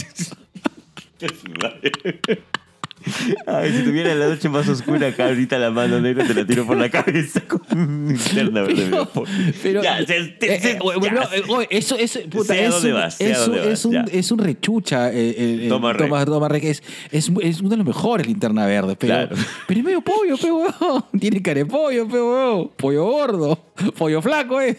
[3.46, 6.66] Ay, si tuviera la noche más oscura acá, ahorita la mano negra te la tiro
[6.66, 7.60] por la cabeza con
[8.08, 9.24] linterna pollo.
[9.62, 11.36] Pero, Ya, se- eh, se- eh, bueno, ya.
[11.36, 13.92] eh, oye, eso, eso, puta, es, dónde un, vas, es, un, dónde vas, es, un,
[13.92, 14.04] ya.
[14.12, 15.10] es un rechucha.
[15.12, 15.34] eh,
[15.64, 16.04] eh, Toma Re.
[16.06, 19.36] Toma- Toma Re, que es, es, es uno de los mejores linterna verde, pero, Claro.
[19.66, 21.04] pero es medio pollo, pe weón.
[21.20, 22.06] Tiene cara de pollo.
[22.76, 23.58] Pollo gordo,
[23.96, 24.76] pollo flaco, eh.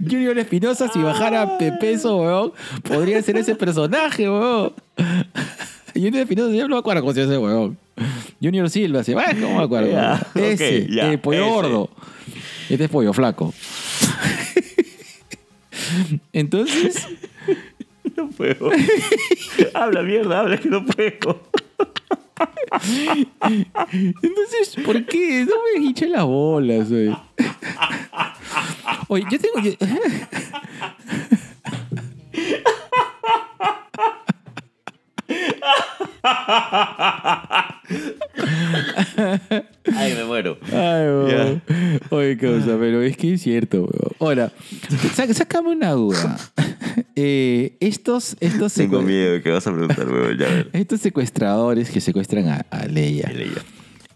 [0.00, 2.52] Junior Espinosa, si bajara de peso, weón,
[2.82, 4.72] podría ser ese personaje, weón.
[5.94, 7.78] Junior Espinosa, no me acuerdo cómo se ese weón.
[8.42, 9.90] Junior Silva, se va, no me acuerdo.
[10.34, 11.50] Ese, eh, pollo ese.
[11.50, 11.90] gordo.
[12.68, 13.52] Este es pollo flaco.
[16.32, 17.06] Entonces,
[18.16, 18.70] No puedo.
[19.74, 21.40] habla mierda, habla que no puedo.
[24.22, 25.46] entonces, ¿por qué?
[25.48, 27.14] No me hinchen las bolas, güey.
[29.08, 29.58] Oye, yo tengo.
[29.60, 29.76] yo-
[39.94, 40.58] Ay, me muero.
[40.66, 41.62] Ay, weón.
[42.10, 44.12] Oye, causa, pero es que es cierto, weón.
[44.20, 44.52] Ahora,
[45.14, 46.38] sá- sácame una duda.
[47.16, 50.38] eh, estos, estos, Tengo miedo que vas a preguntar, weón.
[50.72, 53.28] Estos secuestradores que secuestran a, a Leia.
[53.28, 53.62] Dile ya.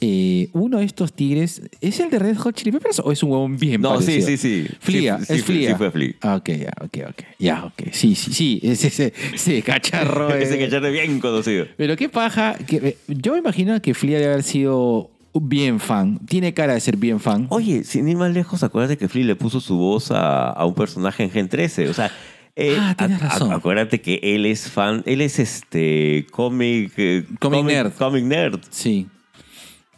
[0.00, 3.30] Eh, uno de estos tigres, ¿es el de Red Hot Chili Peppers o es un
[3.30, 4.26] huevón bien No, sí, parecido?
[4.28, 4.66] sí, sí.
[4.80, 5.70] Flia, Sí, es sí Flia.
[5.70, 6.14] sí fue Flia.
[6.20, 7.22] Ah, ok, ya, ok, ok.
[7.38, 7.82] Ya, ok.
[7.92, 8.60] Sí, sí, sí.
[8.62, 10.28] Es ese, ese cacharro.
[10.34, 10.64] Ese eh.
[10.66, 11.66] cacharro bien conocido.
[11.76, 12.56] Pero qué paja.
[12.66, 16.18] Que, eh, yo me imagino que Flia debe haber sido bien fan.
[16.26, 17.46] Tiene cara de ser bien fan.
[17.50, 20.74] Oye, sin ir más lejos, acuérdate que Flea le puso su voz a, a un
[20.74, 21.88] personaje en Gen 13.
[21.88, 22.10] O sea,
[22.54, 23.52] eh, Ah, tienes a- a- razón.
[23.52, 27.92] acuérdate que él es fan, él es este cómic, eh, Comic nerd.
[27.92, 28.60] Comic nerd.
[28.70, 29.06] Sí.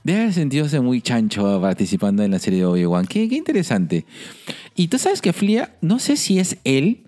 [0.09, 3.05] Debe haber sentido muy chancho participando en la serie de Obi-Wan.
[3.07, 4.07] Qué, qué interesante.
[4.75, 7.05] Y tú sabes que Flia, no sé si es él,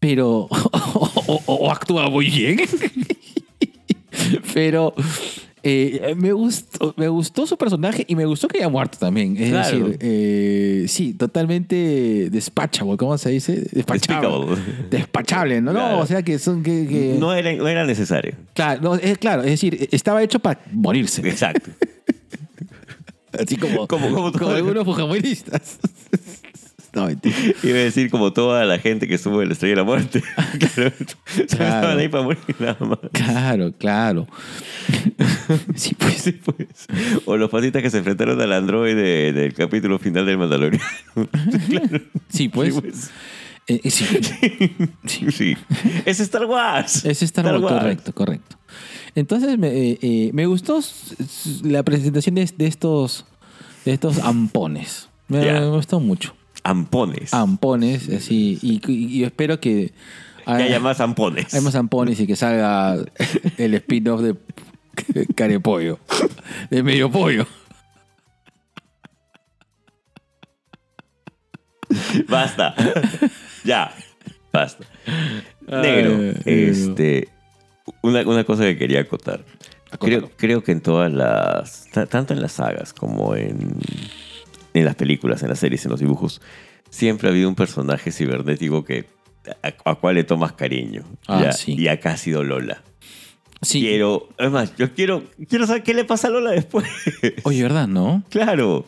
[0.00, 0.40] pero.
[0.50, 2.60] o, o- o actúa muy bien.
[4.52, 4.94] pero.
[5.62, 9.36] eh, me, gustó, me gustó su personaje y me gustó que haya muerto también.
[9.38, 9.78] Es Claro.
[9.78, 12.98] decir, eh, sí, totalmente despachable.
[12.98, 13.66] ¿Cómo se dice?
[13.72, 14.56] Despachable.
[14.90, 15.72] Despachable, ¿no?
[15.72, 15.96] Claro.
[15.96, 16.62] No, o sea que son.
[16.62, 18.34] Que, que- No, era, no era necesario.
[18.54, 21.26] Claro, no, es, claro, es decir, estaba hecho para morirse.
[21.28, 21.70] Exacto.
[23.38, 24.50] Así como, Como- como todo.
[24.54, 25.78] algunos fujimoristas.
[26.94, 27.36] no, mentira.
[27.62, 30.22] Iba a decir como toda la gente que estuvo en la estrella de la muerte.
[30.74, 30.92] claro.
[31.26, 32.98] Solo Estaban ahí para morir nada más.
[33.12, 34.26] Claro, claro.
[35.76, 36.14] sí, pues.
[36.22, 36.66] Sí, pues.
[37.26, 40.82] O los patitas que se enfrentaron al androide del capítulo final del Mandalorian.
[42.28, 42.74] Sí, pues.
[42.74, 43.10] Sí, pues.
[43.66, 44.04] Eh, sí.
[45.30, 45.56] Sí.
[46.04, 47.04] Es Star Wars.
[47.04, 48.56] Es Star Wars, correcto, correcto.
[49.14, 50.80] Entonces me, eh, eh, me gustó
[51.62, 53.26] la presentación de, de estos
[53.84, 55.08] de estos ampones.
[55.28, 56.34] Me, me gustó mucho.
[56.62, 57.32] Ampones.
[57.32, 58.58] Ampones, así.
[58.62, 59.92] Y, y- y espero que.
[60.44, 61.54] que haya más ampones.
[61.54, 62.96] Hay más ampones y que salga
[63.56, 64.36] el spin-off de
[65.34, 65.98] Carepollo.
[66.70, 67.46] De Medio Pollo.
[72.28, 72.74] Basta.
[73.64, 73.94] Ya.
[74.52, 74.84] Basta.
[75.66, 76.34] Negro.
[76.46, 77.28] Ay, este.
[78.02, 79.44] Una, una cosa que quería acotar.
[79.90, 80.28] Acótalo.
[80.28, 81.88] Creo, creo que en todas las.
[81.92, 83.76] ta- Tanto en las sagas como en.
[84.74, 86.40] En las películas, en las series, en los dibujos.
[86.90, 89.06] Siempre ha habido un personaje cibernético que.
[89.62, 91.04] A, a cual le tomas cariño.
[91.26, 91.74] Ah, Ya, sí.
[91.78, 92.82] Y acá ha sido Lola.
[93.62, 93.80] Sí.
[93.80, 94.28] Quiero.
[94.38, 95.24] Es más, yo quiero.
[95.48, 96.86] Quiero saber qué le pasa a Lola después.
[97.44, 98.22] Oye, ¿verdad, no?
[98.30, 98.86] claro.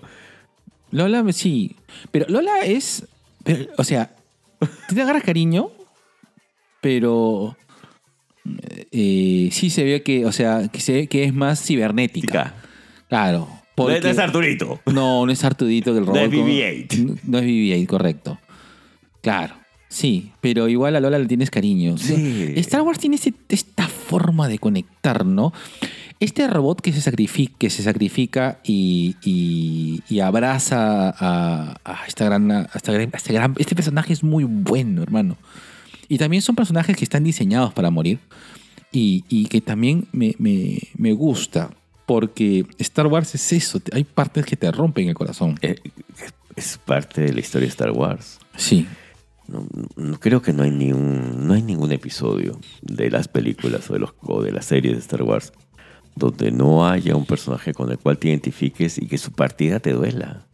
[0.90, 1.76] Lola, sí.
[2.10, 3.06] Pero Lola es.
[3.44, 4.14] pero, o sea,
[4.94, 5.70] te agarras cariño,
[6.80, 7.56] pero.
[8.90, 12.26] eh, sí se ve que, o sea, que se que es más cibernética.
[12.26, 12.54] Tica.
[13.08, 13.48] Claro.
[13.48, 14.80] No es- porque- no es Arturito.
[14.92, 16.22] No, no es Artudito del No robot.
[16.22, 16.98] es como- BB-8.
[17.06, 18.38] No, no es BB-8, correcto.
[19.20, 19.54] Claro.
[19.88, 21.98] Sí, pero igual a Lola le tienes cariño.
[21.98, 22.54] Sí.
[22.56, 23.18] Star Wars tiene
[23.50, 25.52] esta forma de conectar, ¿no?
[26.22, 32.24] Este robot que se sacrifica, que se sacrifica y, y- y abraza a, a esta
[32.26, 35.36] gran, a esta gran- a este gran- Este personaje es muy bueno, hermano.
[36.08, 38.18] Y también son personajes que están diseñados para morir.
[38.92, 41.70] Y, y que también me, me- me gusta.
[42.06, 43.80] Porque Star Wars es eso.
[43.92, 45.58] Hay partes que te rompen el corazón.
[45.62, 45.76] Eh,
[46.54, 48.38] Es parte de la historia de Star Wars.
[48.56, 48.86] Sí.
[49.48, 49.66] No,
[49.96, 53.94] no- creo que no hay, ni un, no hay ningún episodio de las películas o
[53.94, 55.52] de, los, o de las series de Star Wars
[56.14, 59.92] donde no haya un personaje con el cual te identifiques y que su partida te
[59.92, 60.46] duela.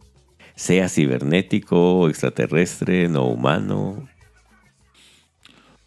[0.55, 4.07] Sea cibernético, extraterrestre, no humano.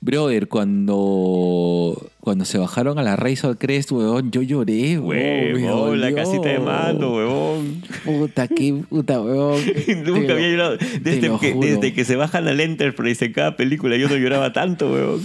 [0.01, 5.55] Brother, cuando, cuando se bajaron a la Razor Crest, weón, yo lloré, weón.
[5.63, 7.83] Huevón, la casita de mando, huevón.
[8.05, 9.61] Puta, qué puta, weón.
[10.05, 10.77] Nunca había lo- llorado.
[11.03, 14.91] Desde que, desde que se bajan al Enterprise en cada película, yo no lloraba tanto,
[14.93, 15.21] huevón.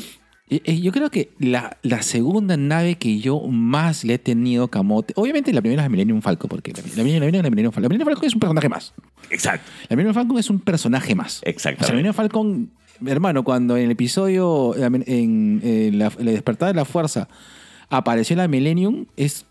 [0.50, 4.70] Eh, eh, Yo creo que la, la segunda nave que yo más le he tenido
[4.70, 7.72] camote, obviamente la primera es la Millennium Falcon, porque la, la, la Millennium- la Millennium
[7.74, 8.94] Falcon, la Millennium Falcon es un personaje más.
[9.30, 9.70] Exacto.
[9.90, 11.42] La Millennium Falcon es un personaje más.
[11.46, 11.88] O sea, la.
[11.96, 12.72] Millennium Falcon,
[13.06, 17.28] hermano, cuando en el episodio, en, en, eh, la despertada de la fuerza,
[17.90, 19.46] apareció la Millennium, es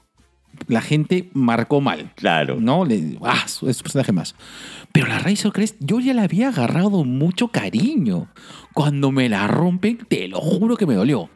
[0.69, 2.13] la gente marcó mal.
[2.17, 2.59] Claro.
[2.61, 2.85] ¿No?
[2.85, 4.35] Le, ah, es un personaje más.
[4.93, 8.29] Pero la Razor Crest, yo ya le había agarrado mucho cariño.
[8.75, 11.29] Cuando me la rompen, te lo juro que me dolió.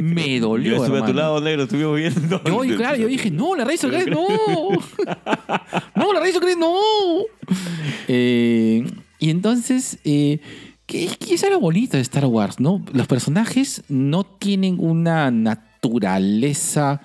[0.00, 0.76] Me dolió.
[0.76, 1.20] Yo estuve a tu hermano.
[1.20, 2.42] lado, negro, estuvimos viendo.
[2.44, 4.26] Yo, y claro, yo dije, no, la Razor Crest, no.
[5.96, 6.74] No, la Razor Crest, no.
[8.08, 8.84] Eh,
[9.18, 10.40] y entonces, eh,
[10.86, 12.60] ¿qué, qué es lo bonito de Star Wars?
[12.60, 12.84] ¿no?
[12.92, 17.00] Los personajes no tienen una naturaleza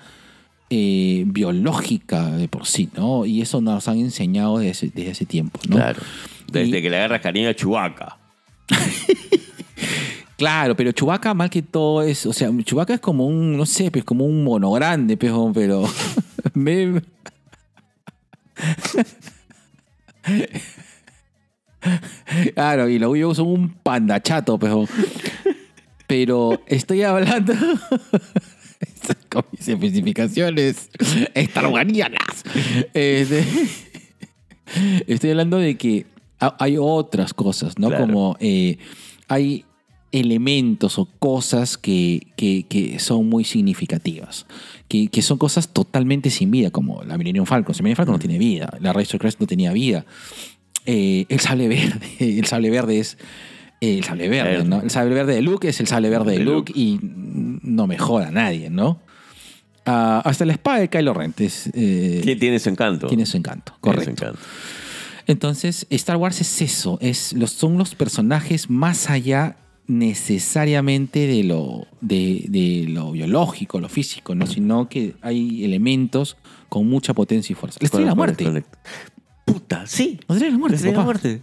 [0.70, 3.26] eh, biológica de por sí, ¿no?
[3.26, 5.76] Y eso nos han enseñado desde, desde hace tiempo, ¿no?
[5.76, 6.00] Claro.
[6.50, 8.18] Desde Y- que le agarras cariño a Chewbacca.
[10.38, 13.90] Claro, pero Chubaca mal que todo es, o sea, Chubaca es como un, no sé,
[13.90, 15.88] pues como un mono grande, pero, pero
[16.52, 17.00] me-
[22.54, 24.84] Claro, y los huyos son un panda chato, pero
[26.06, 27.52] Pero estoy hablando
[29.30, 30.90] con mis especificaciones
[31.34, 32.44] estarwarianas.
[32.94, 33.44] Este,
[35.06, 36.06] estoy hablando de que
[36.40, 37.88] ha- hay otras cosas, ¿no?
[37.88, 38.06] Claro.
[38.06, 38.78] Como eh,
[39.28, 39.64] hay
[40.12, 44.46] elementos o cosas que, que- que son muy significativas,
[44.88, 47.74] que, que son cosas totalmente sin vida, como la Millennium Falcon.
[47.76, 50.06] La Millennium Falcon no tiene vida, la Razor Crest no tenía vida.
[50.86, 52.00] Eh, el sable verde,
[52.38, 53.18] el sable verde es
[53.80, 54.64] el sable verde.
[54.64, 54.80] ¿no?
[54.82, 56.80] El sable verde de Luke es el sable verde de De Luke Luke.
[56.80, 59.00] y no me joda a nadie, ¿no?
[59.84, 63.06] Ah, hasta la espada de Kylo Ren es, eh, Tiene, su encanto.
[63.06, 64.24] tiene su encanto, Tiene su correcto.
[64.24, 64.40] encanto.
[65.28, 69.56] Entonces, Star Wars es eso, es los, son los personajes más allá
[69.88, 74.46] necesariamente de lo, de, de lo biológico, lo físico, ¿no?
[74.46, 76.36] sino que hay elementos
[76.68, 77.78] con mucha potencia y fuerza.
[77.80, 78.44] La estrella de la muerte.
[78.44, 78.78] Correcto.
[79.44, 80.18] Puta, sí.
[80.26, 81.04] La estrella de la muerte, La estrella de la papá.
[81.04, 81.42] muerte.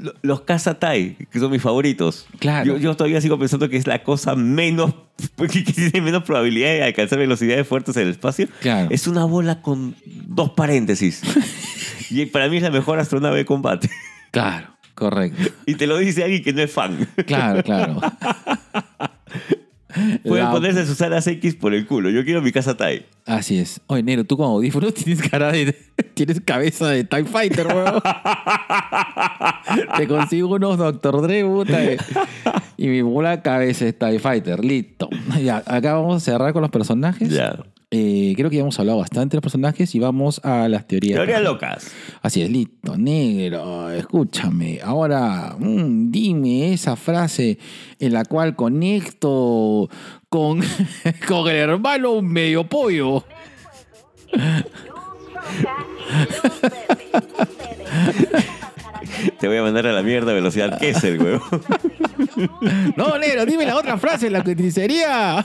[0.00, 2.26] Lo- Los Kazatai, que son mis favoritos.
[2.38, 2.64] Claro.
[2.64, 4.94] Yo, yo todavía sigo pensando que es la cosa menos.
[5.36, 8.46] que tiene menos probabilidad de alcanzar velocidades fuertes en el espacio.
[8.60, 8.88] Claro.
[8.90, 11.22] Es una bola con dos paréntesis.
[12.10, 13.90] y para mí es la mejor astronave de combate.
[14.30, 15.50] Claro, correcto.
[15.66, 17.08] Y te lo dice alguien que no es fan.
[17.26, 18.00] Claro, claro.
[20.24, 22.10] Pueden La- ponerse sus alas X por el culo.
[22.10, 23.06] Yo quiero mi Kazatai.
[23.26, 23.80] Así es.
[23.86, 25.74] Oye, Nero, tú con audífonos tienes cara de.
[26.14, 28.02] Tienes cabeza de TIE Fighter, weón.
[29.96, 31.22] Te consigo unos Dr.
[31.22, 31.78] Dre, puta.
[32.76, 34.64] Y mi bola cabeza es TIE Fighter.
[34.64, 35.08] Listo.
[35.42, 37.28] Ya, acá vamos a cerrar con los personajes.
[37.30, 37.58] Ya.
[37.90, 41.16] Eh, creo que ya hemos hablado bastante de los personajes y vamos a las teorías.
[41.16, 41.90] Teorías locas.
[42.20, 44.80] Así es, listo, negro, escúchame.
[44.82, 47.58] Ahora, mm, dime esa frase
[47.98, 49.88] en la cual conecto
[50.28, 50.60] con,
[51.28, 53.24] con el hermano medio pollo.
[59.40, 61.40] Te voy a mandar a la mierda velocidad Kessel, weón.
[62.96, 65.44] No, negro, dime la otra frase en la que utilizaría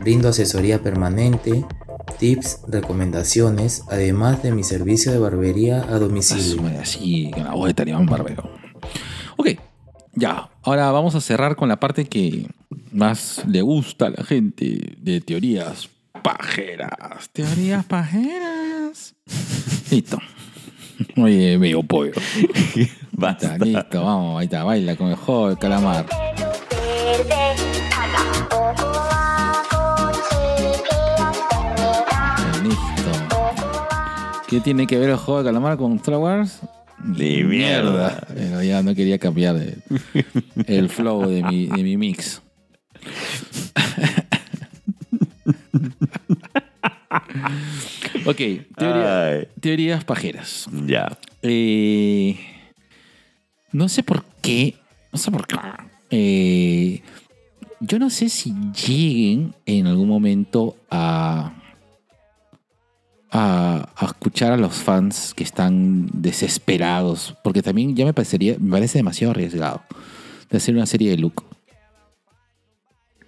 [0.00, 1.64] Brindo asesoría permanente,
[2.18, 6.62] tips, recomendaciones, además de mi servicio de barbería a domicilio.
[6.80, 8.50] Así, con la voz de Talibán Barbero.
[9.36, 9.50] Ok,
[10.14, 10.50] ya.
[10.62, 12.46] Ahora vamos a cerrar con la parte que
[12.92, 15.88] más le gusta a la gente de teorías
[16.22, 17.30] pajeras.
[17.32, 19.14] Teorías pajeras.
[19.90, 20.18] Listo.
[21.16, 22.12] Oye, medio pollo.
[23.12, 23.58] Basta.
[23.58, 26.06] listo, vamos, ahí está, baila con el juego del calamar.
[34.48, 36.60] ¿Qué tiene que ver el juego de calamar con Star Wars?
[37.04, 38.26] Ni mierda.
[38.34, 39.56] Pero ya no quería cambiar
[40.66, 42.42] el flow de mi, de mi mix.
[48.26, 48.40] ok,
[48.76, 50.68] teoría- teorías pajeras.
[50.86, 51.16] ya.
[51.42, 52.36] Eh,
[53.72, 54.76] no sé por qué.
[55.12, 55.56] No sé por qué.
[56.10, 57.02] Eh,
[57.80, 58.52] yo no sé si
[58.86, 61.52] lleguen en algún momento a,
[63.30, 67.34] a, a escuchar a los fans que están desesperados.
[67.44, 69.82] Porque también ya me parecería, me parece demasiado arriesgado
[70.50, 71.42] de hacer una serie de Luke.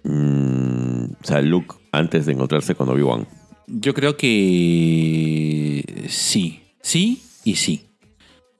[0.03, 3.27] Mm, o sea, Luke antes de encontrarse con Obi-Wan.
[3.67, 6.61] Yo creo que sí.
[6.81, 7.85] Sí y sí.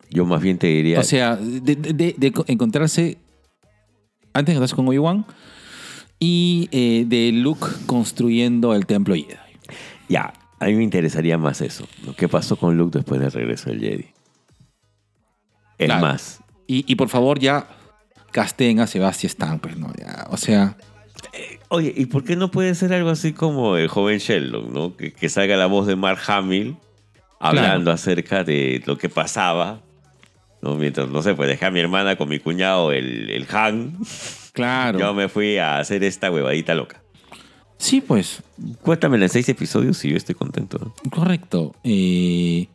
[0.10, 1.00] Yo más bien te diría.
[1.00, 3.18] O sea, de, de- de- de encontrarse
[4.34, 5.26] antes de encontrarse con Obi-Wan
[6.20, 9.36] y eh, de Luke construyendo el templo Jedi.
[10.08, 11.88] ya, a mí me interesaría más eso.
[12.06, 12.16] ¿no?
[12.16, 14.06] ¿Qué pasó con Luke después del regreso del Jedi?
[15.78, 16.02] Es Claro.
[16.02, 17.68] más, Y, y por favor ya
[18.32, 19.92] casten a Sebastian Stan, pues, ¿no?
[20.00, 20.78] Ya, o sea,
[21.70, 24.96] Oye, ¿y por qué no puede ser algo así como el joven Sheldon, ¿no?
[24.98, 26.78] Que, que salga la voz de Mark Hamill
[27.40, 27.92] hablando Claro.
[27.92, 29.82] acerca de lo que pasaba,
[30.62, 30.76] ¿no?
[30.76, 33.98] Mientras, no sé, pues dejé a mi hermana con mi cuñado, el, el Han.
[34.54, 35.00] claro.
[35.00, 37.01] Yo me fui a hacer esta huevadita loca.
[37.82, 38.44] Sí, pues,
[38.84, 40.94] Cuéntamela en seis episodios y yo estoy contento.
[41.10, 41.74] correcto.
[41.84, 42.68] Eh,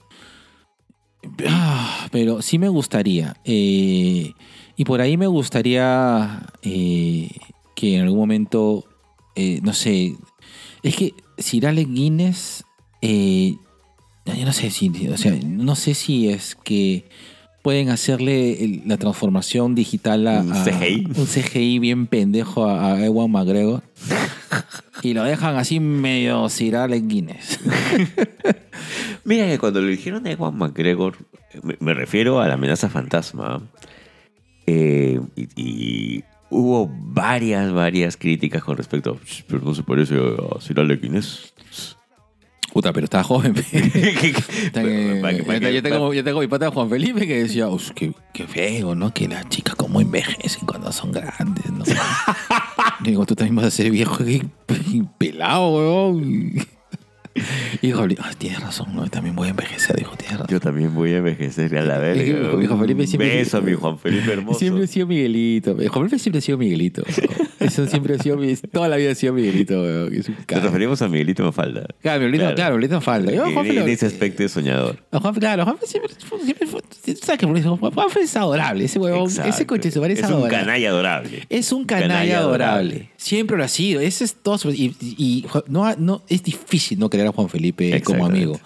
[1.48, 3.36] ah, pero sí me gustaría.
[3.44, 4.32] eh,
[4.78, 7.30] y por ahí me gustaría eh,
[7.76, 8.84] que en algún momento,
[9.36, 10.16] eh, no sé,
[10.82, 12.64] es que Sir Alec Guinness,
[13.00, 13.54] eh,
[14.26, 17.08] yo no sé si, o sea, no sé si es que
[17.66, 21.08] pueden hacerle el- la transformación digital a, Un a- CGI.
[21.16, 23.82] un CGI bien pendejo a, a Ewan McGregor
[25.02, 27.58] y lo dejan así medio cirar en Guinness.
[29.24, 31.16] Mira que cuando lo dijeron a Ewan McGregor,
[31.64, 33.60] me, me refiero a la amenaza fantasma,
[34.68, 40.14] eh, y, y hubo varias, varias críticas con respecto a, "Sh, pero no se parece
[40.14, 41.52] a Sir Alec Guinness.
[42.76, 43.54] Puta, pero estaba joven.
[45.72, 49.14] yo, tengo, yo tengo mi pata Juan Felipe que decía, "Uf, qué, qué feo, ¿no?
[49.14, 51.84] Que las chicas como envejecen cuando son grandes, ¿no?
[53.00, 54.46] Digo, tú también vas a ser viejo y,
[54.92, 56.66] y pelado, weón.
[57.82, 59.06] Y dijo, ah, tienes razón, ¿no?
[59.08, 60.48] También voy a envejecer, dijo, tienes razón.
[60.52, 62.56] Yo también voy a envejecer a la verga.
[62.56, 64.58] Mi Juan Felipe siempre- Beso a mi Juan Felipe hermoso.
[64.58, 65.74] Siempre ha sido Miguelito.
[65.74, 67.02] Juan Felipe siempre ha sido Miguelito.
[67.02, 67.48] weón.
[67.60, 68.38] Eso siempre ha sido,
[68.72, 69.84] toda la vida ha sido Miguelito.
[70.10, 71.86] Es un Nos referimos a Miguelito Mafalda.
[72.00, 73.32] Claro, Miguelito, claro, Miguelito falta.
[73.32, 74.98] Yo, Juan En, en Felipe- ese aspecto es soñador.
[75.12, 76.12] Juan, claro, Juan siempre,
[76.44, 76.80] siempre fue.
[77.22, 77.46] ¿Sabes qué?
[77.46, 77.62] Juan
[77.92, 78.84] Juan es adorable.
[78.84, 80.56] Ese huevón, ese coche su madre es, es un adorable.
[80.58, 81.46] canalla adorable.
[81.48, 82.64] Es un canalla, Canalla adorable.
[82.94, 83.10] adorable.
[83.16, 84.00] Siempre lo ha sido.
[84.00, 84.70] Ese es todo.
[84.72, 88.58] Y, y- no, no, es difícil no querer a Juan Felipe como amigo.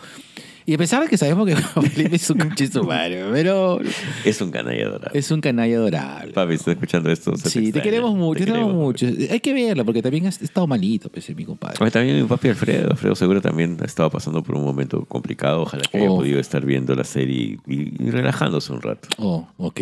[0.67, 2.39] Y a pesar de que sabemos que Juan Felipe es un
[2.87, 3.81] madre, pero
[4.25, 5.19] Es un canalla adorable.
[5.19, 6.33] es un canalla adorable.
[6.33, 7.37] Papi, ¿estás escuchando esto?
[7.37, 8.85] Se Sí, te queremos mucho, te queremos queremos.
[9.25, 9.33] mucho.
[9.33, 11.77] Hay que verlo porque también ha estado malito, pues, mi compadre.
[11.81, 12.91] Oye, también mi papi Alfredo.
[12.93, 15.63] Alfredo seguro también ha estado pasando por un momento complicado.
[15.63, 16.19] Ojalá que haya Oh.
[16.19, 19.09] podido estar viendo la serie y, y relajándose un rato.
[19.19, 19.81] Oh, ok.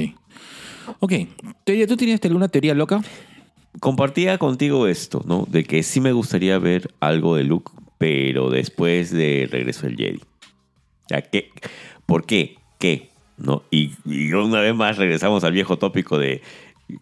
[1.01, 1.13] Ok.
[1.65, 3.03] Teoría, ¿Tú tienes alguna teoría loca?
[3.81, 5.47] Compartía contigo esto, ¿no?
[5.51, 10.21] De que sí me gustaría ver algo de Luke, pero después de Regreso del Jedi.
[11.11, 11.51] Ya, ¿qué?
[12.07, 12.57] ¿Por qué?
[12.79, 13.11] ¿Qué?
[13.37, 13.63] ¿No?
[13.71, 16.43] Y, y una vez más regresamos al viejo tópico de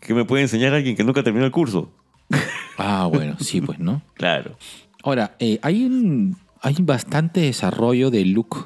[0.01, 1.91] ¿qué me puede enseñar alguien que nunca terminó el curso?
[2.79, 4.03] Ah, bueno, sí, pues, ¿no?
[4.13, 4.55] Claro.
[5.03, 8.59] Ahora, eh, hay, un, hay bastante desarrollo de Luke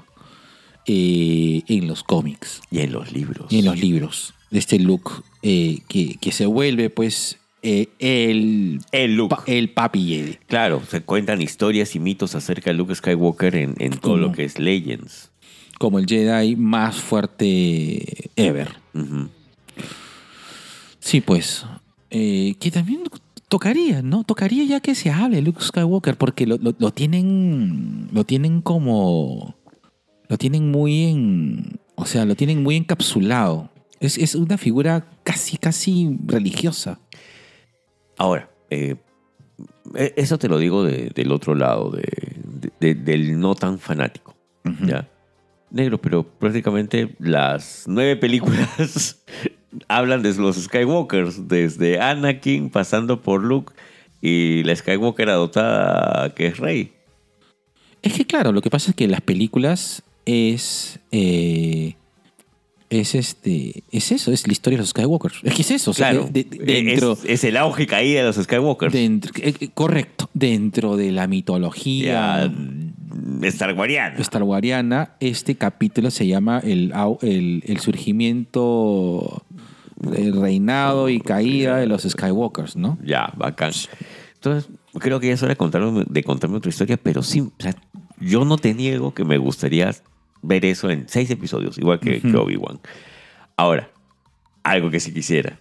[0.87, 3.47] eh, en los cómics Y en los libros.
[3.53, 4.35] y en los libros.
[4.51, 5.13] De este Luke
[5.43, 9.35] eh, que, que se vuelve, pues, eh, el, El Luke.
[9.37, 10.39] pa- el papi Jedi.
[10.47, 14.17] Claro, se cuentan historias y mitos acerca de Luke Skywalker en, en todo ¿Cómo?
[14.19, 15.31] lo que es Legends.
[15.79, 18.69] Como el Jedi más fuerte ever.
[20.99, 21.65] Sí, pues.
[22.11, 23.01] eh, que también
[23.49, 24.25] tocaría, ¿no?
[24.25, 28.09] Tocaría ya que se hable Luke Skywalker, porque lo, lo- lo tienen.
[28.13, 29.55] Lo tienen como.
[30.29, 31.81] Lo tienen muy en.
[31.97, 33.71] O sea, lo tienen muy encapsulado.
[34.01, 36.99] Es, es una figura casi, casi religiosa.
[38.21, 38.97] Ahora, eh,
[39.95, 42.03] e- eso te lo digo de- del otro lado, de,
[42.45, 44.35] de- de- del no tan fanático.
[44.87, 45.09] ¿ya?
[45.71, 49.23] Negro, pero prácticamente las nueve películas
[49.89, 53.73] hablan de los Skywalkers, desde Anakin pasando por Luke
[54.21, 56.93] y la Skywalker adoptada que es Rey.
[58.03, 61.01] Es que, claro, lo que pasa es que las películas es.
[61.11, 61.95] eh,
[62.91, 63.85] es este.
[63.91, 65.37] Es eso, es la historia de los Skywalkers.
[65.45, 65.93] Es que es eso.
[65.93, 67.13] o sea, Claro, de- de- dentro.
[67.13, 68.93] es, es el auge y caída de los Skywalkers.
[68.93, 70.29] Dentro- eh, eh, correcto.
[70.35, 74.23] Dentro de la mitología Ya, Star Wariana.
[74.23, 79.45] starwariana, este capítulo se llama el, el, el surgimiento,
[80.15, 82.99] el reinado y caída de los Skywalkers, ¿no?
[83.05, 83.73] Ya, bacán.
[84.35, 87.53] Entonces, creo que ya es hora de contarme, de contarme otra historia, pero sí, o
[87.59, 87.75] sea,
[88.21, 89.95] yo no te niego que me gustaría
[90.43, 92.81] ver eso en seis episodios, igual que, que Obi-Wan.
[93.57, 93.91] Ahora,
[94.63, 95.59] algo que sí quisiera.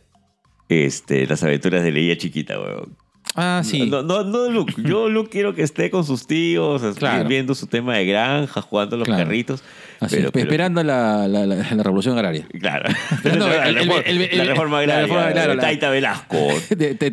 [0.69, 2.95] Este, las aventuras de Leia chiquita, weón.
[3.35, 3.85] Ah, sí.
[3.87, 4.73] No, no, no Luke.
[4.77, 7.27] Yo Luke quiero que esté con sus tíos, Claro.
[7.29, 9.23] viendo su tema de granja, jugando a los Claro.
[9.23, 9.63] carritos.
[9.99, 12.47] Así, pero, espe- pero- esperando la, la- la- la revolución agraria.
[12.59, 12.89] Claro.
[13.37, 14.53] No, la, el- reforma, el- el- agraria.
[14.53, 16.37] reforma, claro, de la- Taita Velasco.
[16.69, 17.09] De, de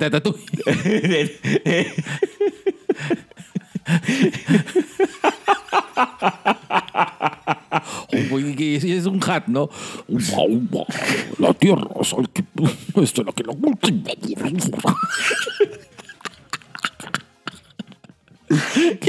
[8.11, 9.69] es, un hat, ¿no?
[11.39, 12.45] La tierra es el que,
[13.03, 13.55] esto es lo que lo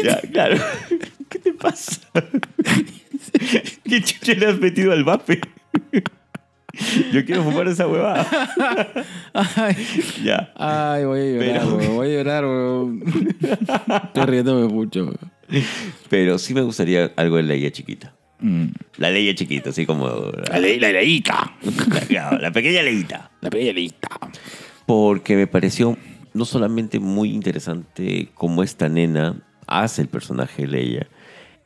[0.03, 0.57] Ya, claro.
[1.30, 2.01] ¿Qué te pasa?
[3.84, 5.41] ¿Qué chucha le has metido al vape?
[7.11, 8.28] Yo quiero fumar esa huevada.
[9.34, 9.76] Ay,
[10.24, 10.51] Ya.
[10.55, 13.03] ay, voy a llorar, Pero- voy a llorar, weón.
[14.05, 15.13] Estoy riéndome mucho.
[16.10, 18.14] Pero sí me gustaría algo de Leia chiquita.
[18.39, 18.68] Mm.
[18.98, 20.08] La Leia chiquita, así como.
[20.50, 21.56] La ley, la leíta.
[22.10, 23.32] La, la pequeña Leita.
[23.41, 24.08] La pequeña leíta.
[24.86, 25.98] Porque me pareció
[26.34, 31.08] no solamente muy interesante cómo esta nena hace el personaje de Leia,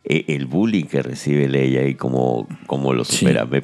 [0.06, 3.18] eh, el bullying que recibe Leia y cómo, cómo lo Sí.
[3.18, 3.46] supera.
[3.46, 3.64] Me-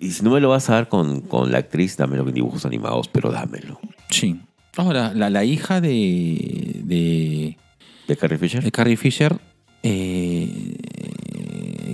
[0.00, 2.64] y si no me lo vas a dar con, con la actriz, dámelo en dibujos
[2.64, 3.78] animados, pero dámelo.
[4.10, 4.40] Sí.
[4.76, 7.56] Ahora, la, la hija de, de,
[8.08, 8.62] ¿De Carrie Fisher?
[8.62, 9.36] de Carrie Fisher,
[9.84, 10.76] eh,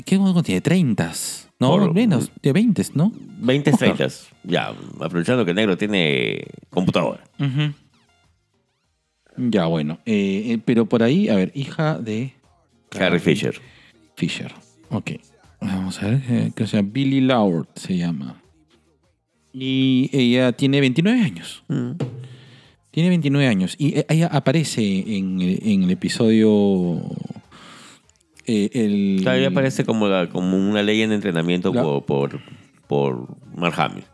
[0.07, 0.61] ¿Qué cuánto tiene?
[0.61, 1.13] 30.
[1.61, 3.13] No, Por- menos, de 20, ¿no?
[3.41, 3.95] 20, Oscar.
[3.97, 4.15] 30.
[4.45, 7.23] Ya, aprovechando que el negro tiene computadora.
[9.37, 9.99] Ya, bueno.
[10.07, 12.33] Eh, eh, pero por ahí, a ver, hija de
[12.91, 13.55] Carrie Fisher.
[14.17, 14.53] Fisher.
[14.91, 15.13] Ok.
[15.61, 18.41] Vamos a ver, eh, que sea Billy Lourd se llama.
[19.53, 21.63] Y ella tiene 29 años.
[22.91, 23.75] Tiene 29 años.
[23.79, 27.03] Y ella aparece en, el- en el episodio.
[28.51, 32.41] Eh, el, Claro, ella aparece como, la- como una ley en entrenamiento La- por, por,
[32.87, 33.27] por
[33.57, 34.05] Mark Hamill,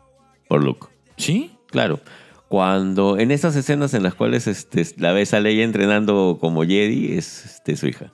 [0.47, 0.87] por Luke.
[1.17, 1.51] ¿Sí?
[1.67, 1.99] Claro.
[2.47, 7.17] Cuando en estas escenas en las cuales este, la ves a Leia entrenando como Jedi,
[7.17, 8.13] es este, su hija.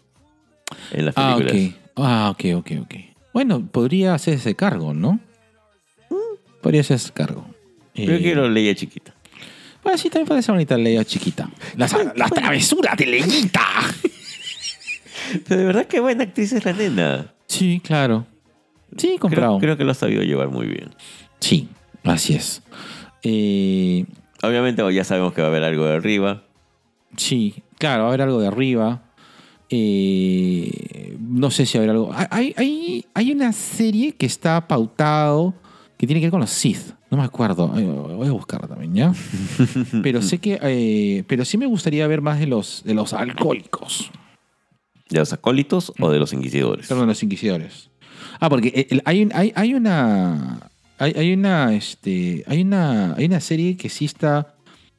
[0.91, 1.73] En las Ah, películas.
[1.75, 1.91] ok.
[1.97, 2.95] Ah, ok, ok, ok.
[3.33, 5.19] Bueno, podría hacerse cargo, ¿no?
[6.61, 7.45] Podría hacerse cargo.
[7.93, 9.13] Yo Eh, quiero Leia chiquita.
[9.83, 11.49] Bueno, sí, también parece bonita Leia chiquita.
[11.75, 13.61] Las, las travesuras de Leñita.
[15.47, 17.33] Pero de verdad qué buena actriz es la nena.
[17.47, 18.25] Sí, claro.
[18.97, 19.57] Sí, comprado.
[19.57, 20.89] Creo, creo que lo ha sabido llevar muy bien.
[21.39, 21.67] Sí,
[22.03, 22.61] así es.
[23.23, 24.05] Eh,
[24.41, 26.43] Obviamente ya sabemos que va a haber algo de arriba.
[27.17, 29.01] sí, claro, va a haber algo de arriba.
[29.69, 32.11] Eh, no sé si va a haber algo.
[32.29, 35.53] Hay, hay, hay una serie que está pautado
[35.97, 36.93] que tiene que ver con los Sith.
[37.09, 37.67] No me acuerdo.
[37.67, 39.13] Voy a buscarla también, ¿ya?
[40.03, 40.59] Pero sé que.
[40.61, 44.11] eh, pero sí me gustaría ver más de los, de los alcohólicos.
[45.13, 46.87] ¿De los acólitos o de los inquisidores?
[46.87, 47.89] Perdón, los inquisidores.
[48.39, 50.69] Ah, porque el- hay, hay, hay una.
[50.97, 51.73] Hay, hay una.
[51.73, 52.43] Este.
[52.47, 53.13] Hay una.
[53.15, 54.55] Hay una serie que sí está.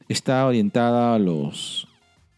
[0.07, 1.87] Está orientada a los.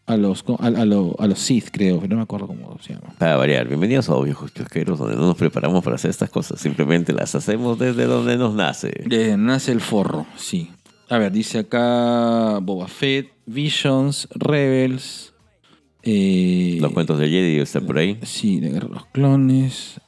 [0.06, 0.44] A los.
[0.58, 1.96] A, a lo- a los Sith, creo.
[2.00, 3.14] pero No me acuerdo cómo se llama.
[3.18, 7.12] Para variar, bienvenidos a Viejos Kiosqueros, donde no nos preparamos para hacer estas cosas, simplemente
[7.12, 8.92] las hacemos desde donde nos nace.
[9.10, 10.70] Eh, nace el forro, sí.
[11.10, 15.27] A ver, dice acá Boba Fett, Visions, Rebels.
[16.10, 18.18] Eh, Los cuentos de Jedi están por ahí.
[18.22, 20.00] Sí, de Guerra de los Clones.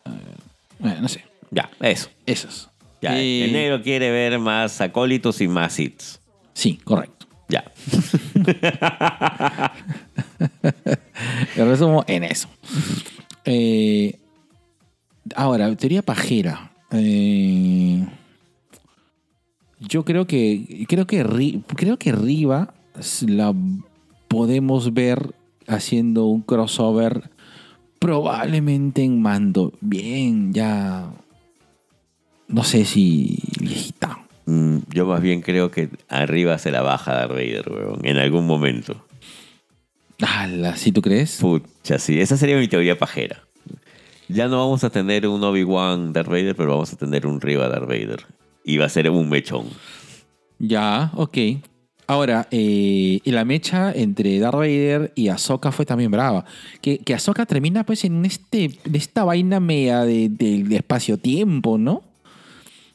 [0.79, 1.25] bueno, no sé.
[1.51, 2.09] Ya, eso.
[2.27, 2.71] Esos.
[3.03, 6.21] Ya, Eh, el negro quiere ver más acólitos y más hits.
[6.55, 7.27] Sí, correcto.
[7.49, 7.65] Ya.
[11.55, 12.49] Te resumo en eso.
[13.45, 14.19] Eh,
[15.35, 16.73] ahora, teoría pajera.
[16.93, 18.07] Eh,
[19.81, 22.75] yo creo que creo que creo que Riva
[23.27, 23.55] la
[24.29, 25.35] podemos ver
[25.73, 27.31] haciendo un crossover
[27.99, 29.73] probablemente en mando.
[29.81, 31.11] Bien, ya
[32.49, 34.19] no sé si viejita.
[34.47, 38.47] Mm, Yo más bien creo que arriba se la baja Darth Vader, weón, en algún
[38.47, 39.05] momento.
[40.21, 41.39] Ala, ¿sí tú crees?
[41.41, 43.45] Pucha, sí, esa sería mi teoría pajera.
[44.29, 47.69] Ya no vamos a tener un Obi-Wan Darth Vader, pero vamos a tener un Riva
[47.69, 48.27] Darth Vader.
[48.65, 49.67] Y va a ser un mechón.
[50.59, 51.39] Ya, ok.
[52.11, 56.45] Ahora, eh, la mecha entre Darth Vader y Ahsoka fue también brava.
[56.81, 62.03] Que, que Ahsoka termina pues en este, esta vaina media de, de- de espacio-tiempo, ¿no?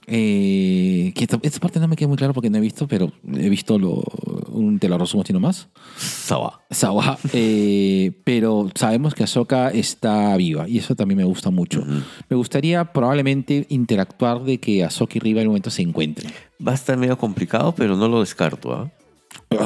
[0.07, 3.11] Eh, que esta, esta parte no me queda muy claro porque no he visto, pero
[3.33, 4.03] he visto lo,
[4.51, 5.67] un, te lo resumo así nomás.
[5.97, 6.61] Sawa.
[6.69, 11.83] Sawa, eh, pero sabemos que Ahsoka está viva y eso también me gusta mucho.
[12.29, 16.31] Me gustaría probablemente interactuar de que Ahsoka y Riva en un momento se encuentren.
[16.65, 18.91] Va a estar medio complicado, pero no lo descarto, ¿ah?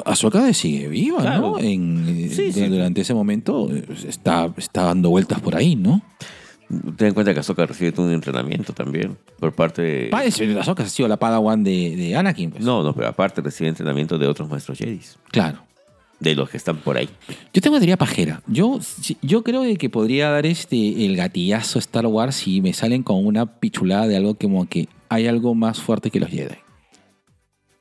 [0.05, 1.41] Ahsoka sigue viva, Claro.
[1.53, 1.59] ¿no?
[1.59, 2.67] En, eh, Sí, de- sí.
[2.67, 6.01] Durante ese momento eh, está, está dando vueltas por ahí, ¿no?
[6.97, 10.07] Ten en cuenta que Ahsoka recibe todo un entrenamiento también por parte de...
[10.11, 12.63] Parece Ahsoka ha sido la padawan de, de Anakin, pues.
[12.63, 14.99] No, no, pero aparte recibe entrenamiento de otros maestros Jedi.
[15.31, 15.63] Claro.
[16.19, 17.09] De los que están por ahí.
[17.53, 18.43] Yo tengo una teoría pajera.
[18.45, 23.01] Yo, sí, yo creo que podría dar este el gatillazo Star Wars si me salen
[23.01, 26.57] con una pichulada de algo como que hay algo más fuerte que los Jedi.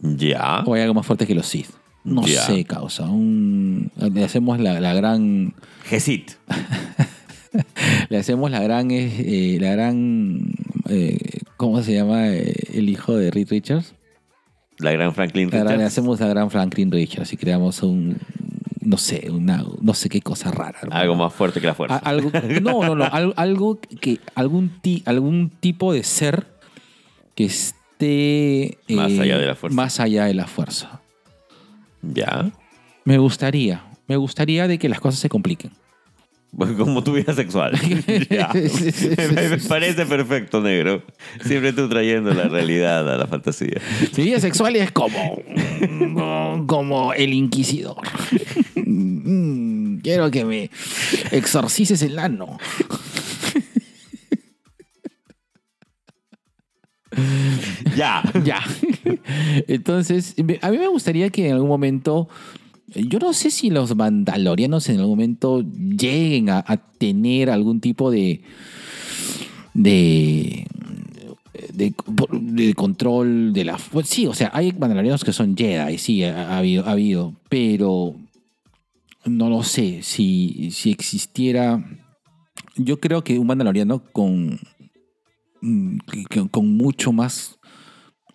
[0.01, 0.63] Ya.
[0.65, 1.69] O hay algo más fuerte que los Sith.
[2.15, 3.05] No sé, causa.
[3.09, 5.55] Un, le hacemos la, la gran.
[5.85, 6.33] Gesit.
[8.11, 8.91] Le hacemos la gran.
[8.91, 10.53] eh, eh, la gran.
[10.89, 11.19] eh,
[11.57, 13.95] ¿Cómo se llama el hijo de Reed Richards?
[14.79, 15.87] La gran Franklin gran- le Richards.
[15.93, 18.19] hacemos la gran Franklin Richards y creamos un.
[18.81, 20.79] No sé, una, no sé qué cosa rara.
[20.83, 21.01] hermano.
[21.01, 21.97] Algo más fuerte que la fuerza.
[21.99, 22.31] Algo,
[22.63, 23.05] no, no, no.
[23.05, 24.19] al- Algo que.
[24.35, 26.47] Algún, ti- algún tipo de ser
[27.35, 28.65] que esté.
[28.67, 29.75] eh, Más allá de la fuerza.
[29.77, 30.98] Más allá de la fuerza.
[32.15, 32.51] Ya.
[33.05, 33.83] Me gustaría.
[34.07, 35.71] Me gustaría de que las cosas se compliquen.
[36.51, 37.73] Bueno, Como tu vida sexual.
[38.31, 38.51] Ya.
[38.55, 41.03] me, me parece perfecto, negro.
[41.45, 43.81] Siempre tú trayendo la realidad a la fantasía.
[44.17, 45.43] Mi vida sexual es como.
[46.67, 47.97] como el inquisidor.
[48.91, 50.71] Mm, Quiero que me
[51.31, 52.57] exorcices el ano.
[57.99, 58.23] Ya.
[58.45, 58.61] Ya.
[59.67, 62.29] Entonces, a mí me gustaría que en algún momento.
[62.95, 66.63] Yo no sé si los mandalorianos en algún momento lleguen a,
[66.99, 68.41] tener algún tipo de.
[69.75, 70.67] de,
[71.75, 76.55] de, control de la fu- Sí, o sea, hay mandalorianos que son Jedi, sí, ha,
[76.55, 78.15] ha habido, ha habido, pero
[79.29, 81.85] no lo sé, si, si existiera...
[82.77, 84.59] Yo creo que un mandaloriano con,
[85.61, 85.99] mm,
[86.51, 87.58] con mucho más...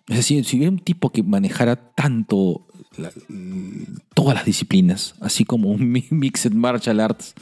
[0.08, 2.66] Es decir, si hubiera un tipo que manejara tanto
[2.98, 3.10] la-
[4.14, 7.34] todas las disciplinas, así como un mi- mixed martial arts,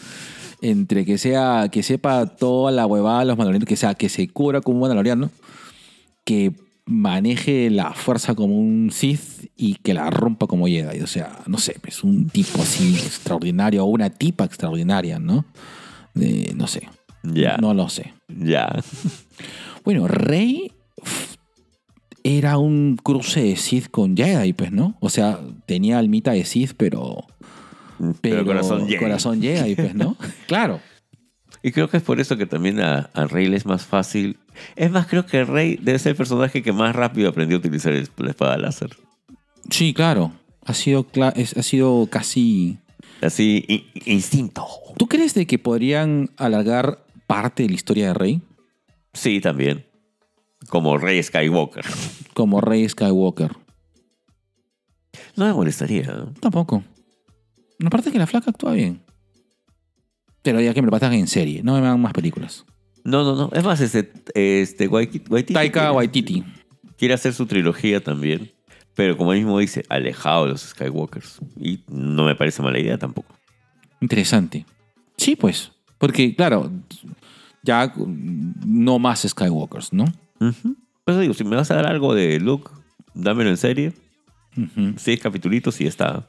[0.61, 4.29] entre que sea que sepa toda la huevada de los mandalorianos, que sea que se
[4.29, 5.31] cubra como un mandaloriano,
[6.25, 6.53] que
[6.87, 11.01] maneje la fuerza como un Sith y que la rompa como Jedi.
[11.01, 15.45] O sea, no sé, es un tipo así extraordinario o una tipa extraordinaria, ¿no?
[16.15, 16.89] No sé.
[17.25, 17.57] Ya.
[17.59, 18.15] No lo sé.
[18.29, 18.69] Ya.
[19.85, 20.73] Bueno, Rey
[22.25, 24.97] era un cruce de Sith con Jedi, pues, ¿no?
[25.01, 27.25] O sea, tenía almita de Sith, pero.
[28.21, 28.99] Pero corazón Jedi.
[28.99, 30.17] corazón Jedi, pues, ¿no?
[30.47, 30.81] claro.
[31.63, 34.39] Y creo que es por eso que también a, a Rey le es más fácil.
[34.75, 37.93] Es más, creo que Rey debe ser el personaje que más rápido aprendió a utilizar
[37.93, 38.91] el- la espada láser.
[39.71, 40.33] Sí, claro.
[40.65, 42.79] Ha sido, cla- es- ha sido casi.
[43.21, 44.67] Así, in- instinto.
[44.97, 48.43] ¿Tú crees de que podrían alargar parte de la historia de Rey?
[49.13, 49.87] Sí, también.
[50.69, 51.85] Como Rey Skywalker.
[52.35, 53.53] Como Rey Skywalker.
[55.37, 56.05] No me molestaría.
[56.05, 56.33] ¿no?
[56.41, 56.83] Tampoco.
[57.85, 59.03] Aparte que la flaca actúa bien.
[60.43, 62.65] Pero ya que me lo pasan en serie, no me hagan más películas.
[63.05, 63.51] No, no, no.
[63.53, 66.45] Es más, este, este Waititi, Waititi Taika quiere- Waititi.
[66.97, 68.53] quiere hacer su trilogía también.
[68.95, 71.39] Pero como él mismo dice, alejado de los Skywalkers.
[71.59, 73.35] Y no me parece mala idea tampoco.
[74.01, 74.67] Interesante.
[75.17, 75.73] Sí, pues.
[75.99, 76.71] Porque, claro,
[77.63, 77.93] ya
[78.67, 80.05] no más Skywalkers, ¿no?
[80.49, 80.77] Ujú.
[81.05, 82.71] Por eso digo, si me vas a dar algo de Luke,
[83.15, 83.93] dámelo en serie.
[84.57, 84.95] Ujú.
[84.97, 86.29] Seis capitulitos y está.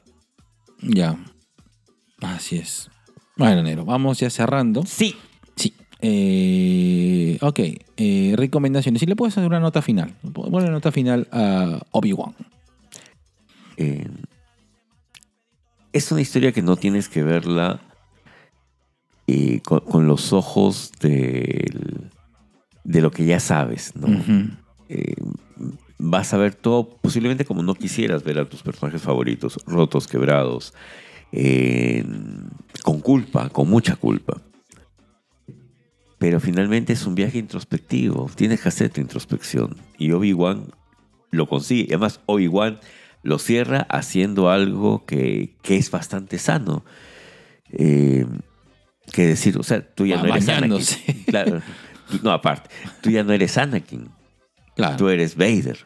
[0.82, 1.18] Ya.
[2.22, 2.90] Así es.
[3.38, 4.84] Bueno, Nero, vamos ya cerrando.
[4.86, 5.16] Sí.
[5.56, 5.74] Sí.
[6.02, 7.60] Eh, ok.
[7.98, 9.00] eh, recomendaciones.
[9.00, 10.16] Si le puedes hacer una nota final.
[10.36, 12.34] Una nota final a Obi-Wan.
[13.78, 14.08] Eh,
[15.92, 17.80] es una historia que no tienes que verla
[19.28, 22.10] eh, con, con los ojos del-
[22.84, 24.08] de lo que ya sabes, ¿no?
[24.90, 25.16] Eh,
[25.98, 30.74] vas a ver todo posiblemente como no quisieras ver a tus personajes favoritos, rotos, quebrados,
[31.32, 32.06] eh,
[32.84, 34.42] con culpa, con mucha culpa.
[36.18, 39.78] Pero finalmente es un viaje introspectivo, tienes que hacer tu introspección.
[39.98, 40.68] Y Obi-Wan
[41.32, 41.88] lo consigue.
[41.90, 42.80] Además Obi-Wan
[43.24, 46.86] lo cierra haciendo algo que, que es bastante sano.
[47.72, 48.26] Eh,
[49.12, 50.48] que decir, o sea, tú ya no eres.
[50.48, 51.24] Anakin.
[51.26, 51.62] Claro.
[52.14, 52.70] Tú- No, aparte,
[53.02, 54.10] tú ya no eres Anakin,
[54.76, 54.98] Claro.
[54.98, 55.78] tú eres Vader.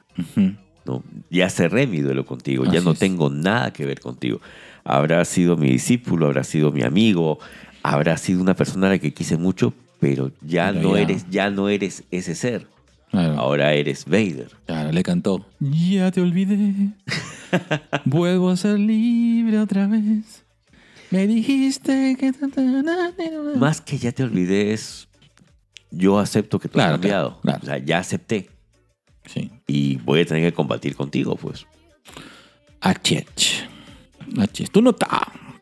[0.86, 1.04] ¿no?
[1.30, 3.00] Ya cerré mi duelo contigo, ya no es.
[3.00, 4.40] tengo nada que ver contigo.
[4.86, 7.40] Habrá sido mi discípulo, habrá sido mi amigo,
[7.84, 11.02] habrá sido una persona a la que quise mucho, pero ya Pero no ya.
[11.02, 12.68] eres, ya no eres ese ser.
[13.12, 13.34] Claro.
[13.40, 14.50] Ahora eres Vader.
[14.66, 15.46] Claro, le cantó.
[15.60, 16.92] Ya te olvidé.
[18.06, 20.44] Vuelvo a ser libre otra vez.
[21.10, 22.34] Me dijiste que...
[23.58, 25.07] Más que ya te olvidé es,
[25.92, 27.30] yo acepto que tú Claro, has cambiado.
[27.42, 27.60] claro, claro.
[27.64, 28.50] O sea, ya acepté
[29.26, 29.52] Sí.
[29.68, 31.66] y voy a tener que combatir contigo, pues.
[32.82, 33.68] Achech.
[34.40, 34.70] Achech.
[34.72, 35.08] Tu nota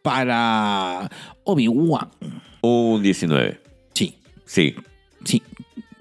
[0.04, 1.10] para
[1.44, 2.10] Obi-Wan.
[2.62, 3.62] Un 19.
[3.94, 4.76] Sí, Sí,
[5.24, 5.42] sí.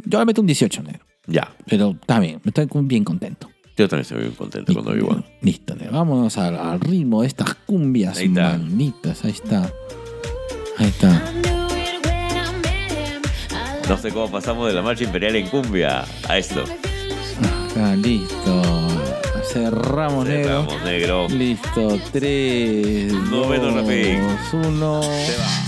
[0.04, 1.04] Yo le meto un 18, negro.
[1.26, 1.54] ya.
[1.66, 3.48] Pero está bien, estoy bien contento.
[3.76, 5.24] Yo también estoy bien contento con Obi-Wan.
[5.40, 5.92] Listo, negro.
[5.94, 8.54] Vámonos al, al ritmo de estas cumbias Ahí está.
[8.54, 9.72] Ahí está.
[10.78, 11.53] Ahí está.
[13.88, 16.64] No sé cómo pasamos de la marcha imperial en cumbia a esto.
[17.76, 18.62] Ah, listo.
[19.52, 20.64] Cerramos, negro.
[20.64, 21.28] Cerramos, negro.
[21.28, 24.20] Listo, 3, Noveno 2, rapidín.
[24.52, 25.02] 1.
[25.02, 25.64] Se va.